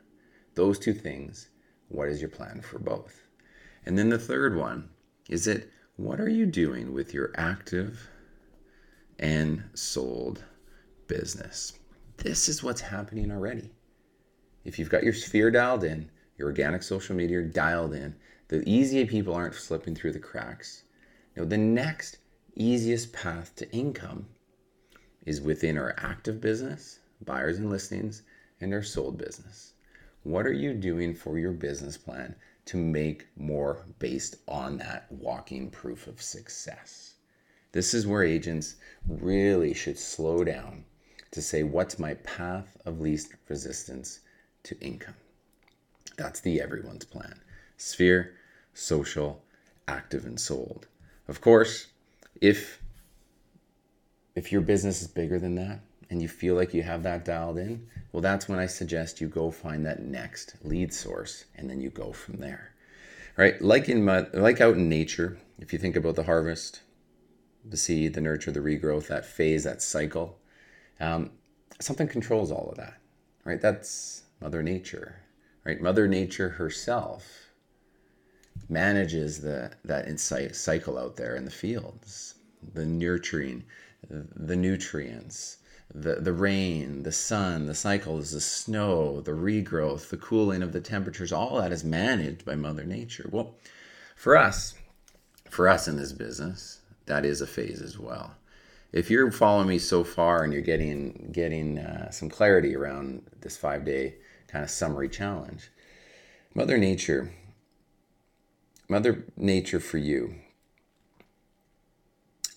Those 0.55 0.77
two 0.77 0.93
things, 0.93 1.47
what 1.87 2.09
is 2.09 2.19
your 2.19 2.29
plan 2.29 2.61
for 2.61 2.77
both? 2.77 3.23
And 3.85 3.97
then 3.97 4.09
the 4.09 4.19
third 4.19 4.55
one 4.55 4.89
is 5.29 5.45
that 5.45 5.69
what 5.95 6.19
are 6.19 6.29
you 6.29 6.45
doing 6.45 6.93
with 6.93 7.13
your 7.13 7.31
active 7.35 8.09
and 9.17 9.63
sold 9.73 10.43
business? 11.07 11.73
This 12.23 12.47
is 12.47 12.61
what's 12.61 12.81
happening 12.81 13.31
already. 13.31 13.71
If 14.63 14.77
you've 14.77 14.91
got 14.91 15.01
your 15.01 15.11
sphere 15.11 15.49
dialed 15.49 15.83
in, 15.83 16.11
your 16.37 16.49
organic 16.49 16.83
social 16.83 17.15
media 17.15 17.41
dialed 17.41 17.95
in, 17.95 18.15
the 18.47 18.61
easy 18.69 19.03
people 19.05 19.33
aren't 19.33 19.55
slipping 19.55 19.95
through 19.95 20.11
the 20.11 20.19
cracks. 20.19 20.83
Now, 21.35 21.45
the 21.45 21.57
next 21.57 22.19
easiest 22.53 23.11
path 23.11 23.55
to 23.55 23.71
income 23.71 24.27
is 25.25 25.41
within 25.41 25.79
our 25.79 25.95
active 25.97 26.39
business, 26.39 26.99
buyers 27.25 27.57
and 27.57 27.71
listings, 27.71 28.21
and 28.59 28.71
our 28.71 28.83
sold 28.83 29.17
business. 29.17 29.73
What 30.21 30.45
are 30.45 30.53
you 30.53 30.75
doing 30.75 31.15
for 31.15 31.39
your 31.39 31.53
business 31.53 31.97
plan 31.97 32.35
to 32.65 32.77
make 32.77 33.29
more 33.35 33.87
based 33.97 34.35
on 34.47 34.77
that 34.77 35.11
walking 35.11 35.71
proof 35.71 36.05
of 36.05 36.21
success? 36.21 37.15
This 37.71 37.95
is 37.95 38.05
where 38.05 38.23
agents 38.23 38.75
really 39.07 39.73
should 39.73 39.97
slow 39.97 40.43
down 40.43 40.85
to 41.31 41.41
say, 41.41 41.63
what's 41.63 41.99
my 41.99 42.13
path 42.15 42.77
of 42.85 43.01
least 43.01 43.33
resistance 43.47 44.19
to 44.63 44.79
income? 44.79 45.15
That's 46.17 46.39
the 46.39 46.61
everyone's 46.61 47.05
plan. 47.05 47.39
Sphere, 47.77 48.35
social, 48.73 49.41
active, 49.87 50.25
and 50.25 50.39
sold. 50.39 50.87
Of 51.27 51.41
course, 51.41 51.87
if 52.41 52.81
if 54.35 54.51
your 54.51 54.61
business 54.61 55.01
is 55.01 55.07
bigger 55.07 55.39
than 55.39 55.55
that, 55.55 55.81
and 56.11 56.21
you 56.21 56.27
feel 56.27 56.55
like 56.55 56.73
you 56.73 56.83
have 56.83 57.03
that 57.03 57.23
dialed 57.25 57.57
in, 57.57 57.87
well, 58.11 58.21
that's 58.21 58.47
when 58.49 58.59
I 58.59 58.65
suggest 58.65 59.21
you 59.21 59.27
go 59.27 59.49
find 59.49 59.85
that 59.85 60.03
next 60.03 60.55
lead 60.61 60.93
source 60.93 61.45
and 61.55 61.69
then 61.69 61.79
you 61.79 61.89
go 61.89 62.11
from 62.11 62.37
there. 62.37 62.73
Right? 63.37 63.59
Like 63.61 63.87
in 63.87 64.03
my, 64.03 64.27
like 64.33 64.59
out 64.59 64.75
in 64.75 64.89
nature, 64.89 65.39
if 65.57 65.71
you 65.71 65.79
think 65.79 65.95
about 65.95 66.15
the 66.15 66.25
harvest, 66.25 66.81
the 67.63 67.77
seed, 67.77 68.13
the 68.13 68.21
nurture, 68.21 68.51
the 68.51 68.59
regrowth, 68.59 69.07
that 69.07 69.25
phase, 69.25 69.63
that 69.63 69.81
cycle, 69.81 70.37
um, 71.01 71.31
something 71.79 72.07
controls 72.07 72.51
all 72.51 72.69
of 72.69 72.77
that. 72.77 72.99
Right? 73.43 73.59
That's 73.59 74.23
Mother 74.39 74.63
Nature. 74.63 75.15
Right? 75.65 75.81
Mother 75.81 76.07
Nature 76.07 76.49
herself 76.49 77.47
manages 78.69 79.41
the 79.41 79.71
that 79.83 80.07
insight 80.07 80.55
cycle 80.55 80.97
out 80.97 81.17
there 81.17 81.35
in 81.35 81.45
the 81.45 81.51
fields, 81.51 82.35
the 82.73 82.85
nurturing, 82.85 83.63
the 84.09 84.55
nutrients, 84.55 85.57
the, 85.93 86.15
the 86.15 86.33
rain, 86.33 87.03
the 87.03 87.11
sun, 87.11 87.65
the 87.65 87.75
cycles, 87.75 88.31
the 88.31 88.41
snow, 88.41 89.21
the 89.21 89.31
regrowth, 89.31 90.09
the 90.09 90.17
cooling 90.17 90.63
of 90.63 90.71
the 90.71 90.81
temperatures, 90.81 91.31
all 91.31 91.57
that 91.57 91.71
is 91.71 91.83
managed 91.83 92.45
by 92.45 92.55
Mother 92.55 92.83
Nature. 92.83 93.27
Well, 93.31 93.55
for 94.15 94.37
us, 94.37 94.73
for 95.49 95.67
us 95.67 95.87
in 95.87 95.97
this 95.97 96.13
business, 96.13 96.79
that 97.07 97.25
is 97.25 97.41
a 97.41 97.47
phase 97.47 97.81
as 97.81 97.99
well. 97.99 98.35
If 98.93 99.09
you're 99.09 99.31
following 99.31 99.69
me 99.69 99.79
so 99.79 100.03
far 100.03 100.43
and 100.43 100.51
you're 100.51 100.61
getting 100.61 101.29
getting 101.31 101.79
uh, 101.79 102.11
some 102.11 102.29
clarity 102.29 102.75
around 102.75 103.23
this 103.39 103.55
five 103.55 103.85
day 103.85 104.15
kind 104.47 104.65
of 104.65 104.69
summary 104.69 105.07
challenge, 105.07 105.71
Mother 106.53 106.77
Nature, 106.77 107.31
Mother 108.89 109.23
Nature 109.37 109.79
for 109.79 109.97
you 109.97 110.35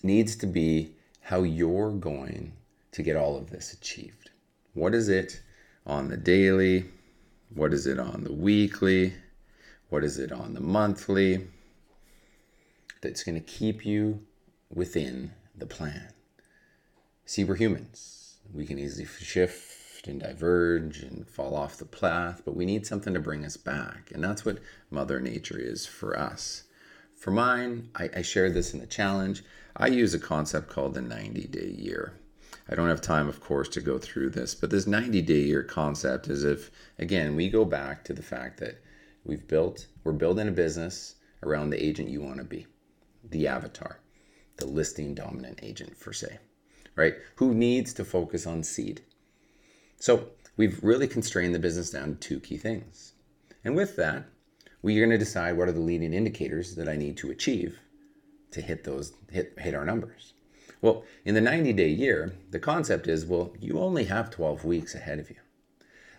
needs 0.03 0.35
to 0.35 0.45
be 0.45 0.95
how 1.21 1.43
you're 1.43 1.91
going 1.91 2.51
to 2.91 3.01
get 3.01 3.15
all 3.15 3.37
of 3.37 3.49
this 3.49 3.71
achieved. 3.71 4.29
What 4.73 4.93
is 4.93 5.07
it 5.07 5.41
on 5.87 6.09
the 6.09 6.17
daily? 6.17 6.85
What 7.53 7.73
is 7.73 7.87
it 7.87 7.97
on 7.97 8.25
the 8.25 8.33
weekly? 8.33 9.13
What 9.87 10.03
is 10.03 10.19
it 10.19 10.33
on 10.33 10.53
the 10.53 10.59
monthly? 10.59 11.47
That's 13.01 13.23
going 13.23 13.35
to 13.35 13.41
keep 13.41 13.85
you 13.85 14.19
within 14.69 15.31
the 15.57 15.65
plan. 15.65 16.14
See, 17.27 17.43
we're 17.43 17.55
humans. 17.55 18.37
We 18.53 18.67
can 18.67 18.77
easily 18.77 19.07
shift 19.07 20.07
and 20.07 20.19
diverge 20.19 20.99
and 20.99 21.27
fall 21.27 21.55
off 21.55 21.77
the 21.77 21.85
path, 21.85 22.43
but 22.45 22.55
we 22.55 22.67
need 22.67 22.85
something 22.85 23.15
to 23.15 23.19
bring 23.19 23.43
us 23.43 23.57
back. 23.57 24.11
And 24.13 24.23
that's 24.23 24.45
what 24.45 24.59
Mother 24.91 25.19
Nature 25.19 25.57
is 25.57 25.87
for 25.87 26.15
us. 26.19 26.65
For 27.15 27.31
mine, 27.31 27.89
I, 27.95 28.11
I 28.17 28.21
share 28.21 28.51
this 28.51 28.75
in 28.75 28.79
the 28.79 28.85
challenge. 28.85 29.43
I 29.75 29.87
use 29.87 30.13
a 30.13 30.19
concept 30.19 30.69
called 30.69 30.93
the 30.93 31.01
90 31.01 31.47
day 31.47 31.75
year. 31.75 32.13
I 32.69 32.75
don't 32.75 32.89
have 32.89 33.01
time, 33.01 33.27
of 33.27 33.41
course, 33.41 33.69
to 33.69 33.81
go 33.81 33.97
through 33.97 34.29
this, 34.29 34.53
but 34.53 34.69
this 34.69 34.85
90 34.85 35.23
day 35.23 35.41
year 35.41 35.63
concept 35.63 36.27
is 36.27 36.43
if, 36.43 36.69
again, 36.99 37.35
we 37.35 37.49
go 37.49 37.65
back 37.65 38.03
to 38.03 38.13
the 38.13 38.21
fact 38.21 38.59
that 38.59 38.83
we've 39.23 39.47
built, 39.47 39.87
we're 40.03 40.11
building 40.11 40.47
a 40.47 40.51
business 40.51 41.15
around 41.41 41.71
the 41.71 41.83
agent 41.83 42.09
you 42.09 42.21
want 42.21 42.37
to 42.37 42.43
be, 42.43 42.67
the 43.31 43.47
avatar, 43.47 43.99
the 44.57 44.67
listing 44.67 45.15
dominant 45.15 45.59
agent, 45.63 45.97
for 45.97 46.13
say, 46.13 46.37
right? 46.95 47.15
Who 47.35 47.53
needs 47.53 47.93
to 47.93 48.05
focus 48.05 48.47
on 48.47 48.63
seed. 48.63 49.01
So 49.99 50.29
we've 50.57 50.83
really 50.83 51.07
constrained 51.07 51.53
the 51.53 51.59
business 51.59 51.91
down 51.91 52.15
to 52.15 52.15
two 52.15 52.39
key 52.39 52.57
things. 52.57 53.13
And 53.63 53.75
with 53.75 53.95
that, 53.95 54.25
we're 54.81 55.05
going 55.05 55.17
to 55.17 55.23
decide 55.23 55.57
what 55.57 55.67
are 55.67 55.73
the 55.73 55.79
leading 55.79 56.13
indicators 56.13 56.75
that 56.75 56.87
I 56.87 56.95
need 56.95 57.17
to 57.17 57.31
achieve 57.31 57.79
to 58.51 58.61
hit 58.61 58.83
those 58.83 59.13
hit 59.31 59.53
hit 59.57 59.73
our 59.73 59.83
numbers. 59.83 60.33
Well, 60.81 61.03
in 61.25 61.33
the 61.33 61.41
90 61.41 61.73
day 61.73 61.89
year, 61.89 62.35
the 62.51 62.59
concept 62.59 63.07
is 63.07 63.25
well, 63.25 63.53
you 63.59 63.79
only 63.79 64.05
have 64.05 64.29
12 64.29 64.63
weeks 64.63 64.93
ahead 64.93 65.19
of 65.19 65.29
you. 65.29 65.37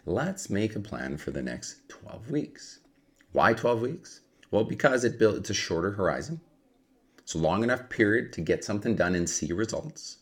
Let's 0.04 0.50
make 0.50 0.74
a 0.74 0.80
plan 0.80 1.16
for 1.16 1.30
the 1.30 1.42
next 1.42 1.88
12 1.88 2.30
weeks. 2.30 2.80
Why 3.32 3.52
12 3.52 3.80
weeks? 3.80 4.20
Well, 4.50 4.64
because 4.64 5.04
it 5.04 5.18
built 5.18 5.36
it's 5.36 5.50
a 5.50 5.54
shorter 5.54 5.92
horizon. 5.92 6.40
It's 7.18 7.34
a 7.34 7.38
long 7.38 7.62
enough 7.62 7.88
period 7.88 8.32
to 8.34 8.40
get 8.40 8.64
something 8.64 8.96
done 8.96 9.14
and 9.14 9.28
see 9.28 9.52
results. 9.52 10.18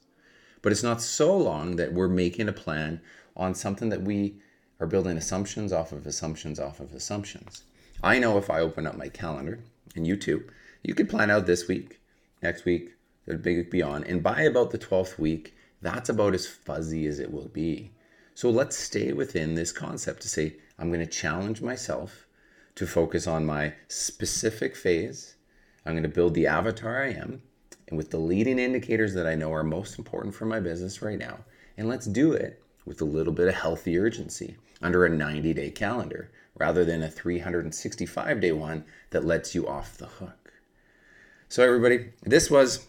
But 0.64 0.72
it's 0.72 0.82
not 0.82 1.02
so 1.02 1.36
long 1.36 1.76
that 1.76 1.92
we're 1.92 2.08
making 2.08 2.48
a 2.48 2.52
plan 2.52 3.02
on 3.36 3.54
something 3.54 3.90
that 3.90 4.00
we 4.00 4.36
are 4.80 4.86
building 4.86 5.18
assumptions 5.18 5.74
off 5.74 5.92
of 5.92 6.06
assumptions 6.06 6.58
off 6.58 6.80
of 6.80 6.94
assumptions. 6.94 7.64
I 8.02 8.18
know 8.18 8.38
if 8.38 8.48
I 8.48 8.60
open 8.60 8.86
up 8.86 8.96
my 8.96 9.10
calendar, 9.10 9.60
and 9.94 10.06
you 10.06 10.16
too, 10.16 10.48
you 10.82 10.94
could 10.94 11.10
plan 11.10 11.30
out 11.30 11.44
this 11.44 11.68
week, 11.68 12.00
next 12.42 12.64
week, 12.64 12.94
the 13.26 13.34
big 13.34 13.70
beyond, 13.70 14.06
and 14.06 14.22
by 14.22 14.40
about 14.40 14.70
the 14.70 14.78
12th 14.78 15.18
week, 15.18 15.54
that's 15.82 16.08
about 16.08 16.32
as 16.32 16.46
fuzzy 16.46 17.06
as 17.06 17.18
it 17.18 17.30
will 17.30 17.48
be. 17.48 17.90
So 18.34 18.48
let's 18.48 18.78
stay 18.78 19.12
within 19.12 19.56
this 19.56 19.70
concept 19.70 20.22
to 20.22 20.30
say, 20.30 20.56
I'm 20.78 20.88
going 20.88 21.04
to 21.04 21.06
challenge 21.06 21.60
myself 21.60 22.26
to 22.76 22.86
focus 22.86 23.26
on 23.26 23.44
my 23.44 23.74
specific 23.88 24.76
phase. 24.76 25.36
I'm 25.84 25.92
going 25.92 26.04
to 26.04 26.08
build 26.08 26.32
the 26.32 26.46
avatar 26.46 27.02
I 27.02 27.10
am, 27.10 27.42
and 27.94 27.98
with 27.98 28.10
the 28.10 28.18
leading 28.18 28.58
indicators 28.58 29.14
that 29.14 29.24
I 29.24 29.36
know 29.36 29.52
are 29.52 29.62
most 29.62 30.00
important 30.00 30.34
for 30.34 30.46
my 30.46 30.58
business 30.58 31.00
right 31.00 31.16
now. 31.16 31.38
And 31.76 31.88
let's 31.88 32.06
do 32.06 32.32
it 32.32 32.60
with 32.84 33.00
a 33.00 33.04
little 33.04 33.32
bit 33.32 33.46
of 33.46 33.54
healthy 33.54 33.96
urgency 33.96 34.56
under 34.82 35.04
a 35.04 35.08
90 35.08 35.54
day 35.54 35.70
calendar 35.70 36.28
rather 36.56 36.84
than 36.84 37.04
a 37.04 37.08
365 37.08 38.40
day 38.40 38.50
one 38.50 38.82
that 39.10 39.24
lets 39.24 39.54
you 39.54 39.68
off 39.68 39.96
the 39.96 40.06
hook. 40.06 40.52
So, 41.48 41.62
everybody, 41.62 42.06
this 42.24 42.50
was 42.50 42.88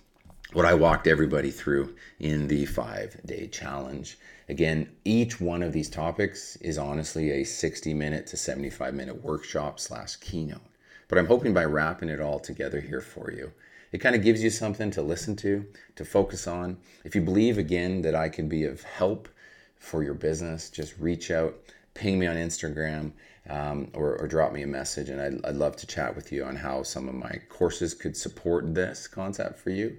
what 0.54 0.66
I 0.66 0.74
walked 0.74 1.06
everybody 1.06 1.52
through 1.52 1.96
in 2.20 2.48
the 2.48 2.66
five 2.66 3.22
day 3.28 3.46
challenge. 3.46 4.18
Again, 4.50 4.90
each 5.04 5.40
one 5.40 5.62
of 5.62 5.72
these 5.72 5.88
topics 5.88 6.56
is 6.56 6.80
honestly 6.80 7.30
a 7.30 7.44
60 7.44 7.94
minute 7.94 8.26
to 8.26 8.38
75 8.38 8.96
minute 8.96 9.24
workshop 9.24 9.80
slash 9.80 10.16
keynote. 10.16 10.66
But 11.08 11.20
I'm 11.20 11.28
hoping 11.28 11.54
by 11.54 11.66
wrapping 11.66 12.10
it 12.10 12.20
all 12.20 12.40
together 12.40 12.82
here 12.82 13.02
for 13.02 13.32
you, 13.32 13.52
it 13.92 14.00
kind 14.00 14.16
of 14.16 14.24
gives 14.24 14.44
you 14.44 14.50
something 14.50 14.92
to 14.92 15.02
listen 15.02 15.36
to, 15.38 15.66
to 15.96 16.06
focus 16.06 16.48
on. 16.48 16.78
If 17.04 17.16
you 17.16 17.22
believe 17.22 17.58
again 17.58 18.02
that 18.02 18.16
I 18.16 18.30
can 18.30 18.50
be 18.50 18.64
of 18.66 18.84
help 18.84 19.30
for 19.78 20.04
your 20.04 20.14
business, 20.14 20.70
just 20.70 20.98
reach 21.00 21.32
out, 21.32 21.56
ping 21.94 22.20
me 22.20 22.28
on 22.28 22.36
Instagram, 22.36 23.14
um, 23.50 23.90
or, 23.94 24.18
or, 24.18 24.28
drop 24.28 24.52
me 24.52 24.64
a 24.64 24.68
message. 24.68 25.10
And 25.10 25.22
I'd, 25.22 25.46
I'd, 25.46 25.56
love 25.56 25.76
to 25.78 25.86
chat 25.86 26.16
with 26.16 26.32
you 26.32 26.44
on 26.44 26.56
how 26.56 26.82
some 26.82 27.08
of 27.08 27.14
my 27.14 27.40
courses 27.48 27.94
could 27.94 28.18
support 28.18 28.74
this 28.74 29.08
concept 29.08 29.60
for 29.60 29.70
you, 29.70 29.98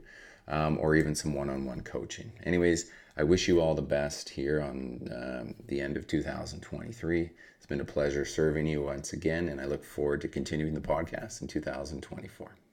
um, 0.48 0.78
or 0.80 0.96
even 0.96 1.14
some 1.14 1.32
one 1.32 1.48
on 1.48 1.64
one 1.64 1.80
coaching. 1.82 2.32
Anyways, 2.44 2.90
I 3.16 3.22
wish 3.22 3.48
you 3.48 3.60
all 3.60 3.74
the 3.74 3.82
best 3.82 4.28
here 4.28 4.60
on 4.60 5.08
um, 5.14 5.54
the 5.68 5.80
end 5.80 5.96
of 5.96 6.06
2023. 6.06 7.30
It's 7.56 7.66
been 7.66 7.80
a 7.80 7.84
pleasure 7.84 8.24
serving 8.24 8.66
you 8.66 8.82
once 8.82 9.12
again, 9.12 9.48
and 9.48 9.60
I 9.60 9.64
look 9.64 9.84
forward 9.84 10.20
to 10.22 10.28
continuing 10.28 10.74
the 10.74 10.80
podcast 10.80 11.40
in 11.40 11.48
2024. 11.48 12.65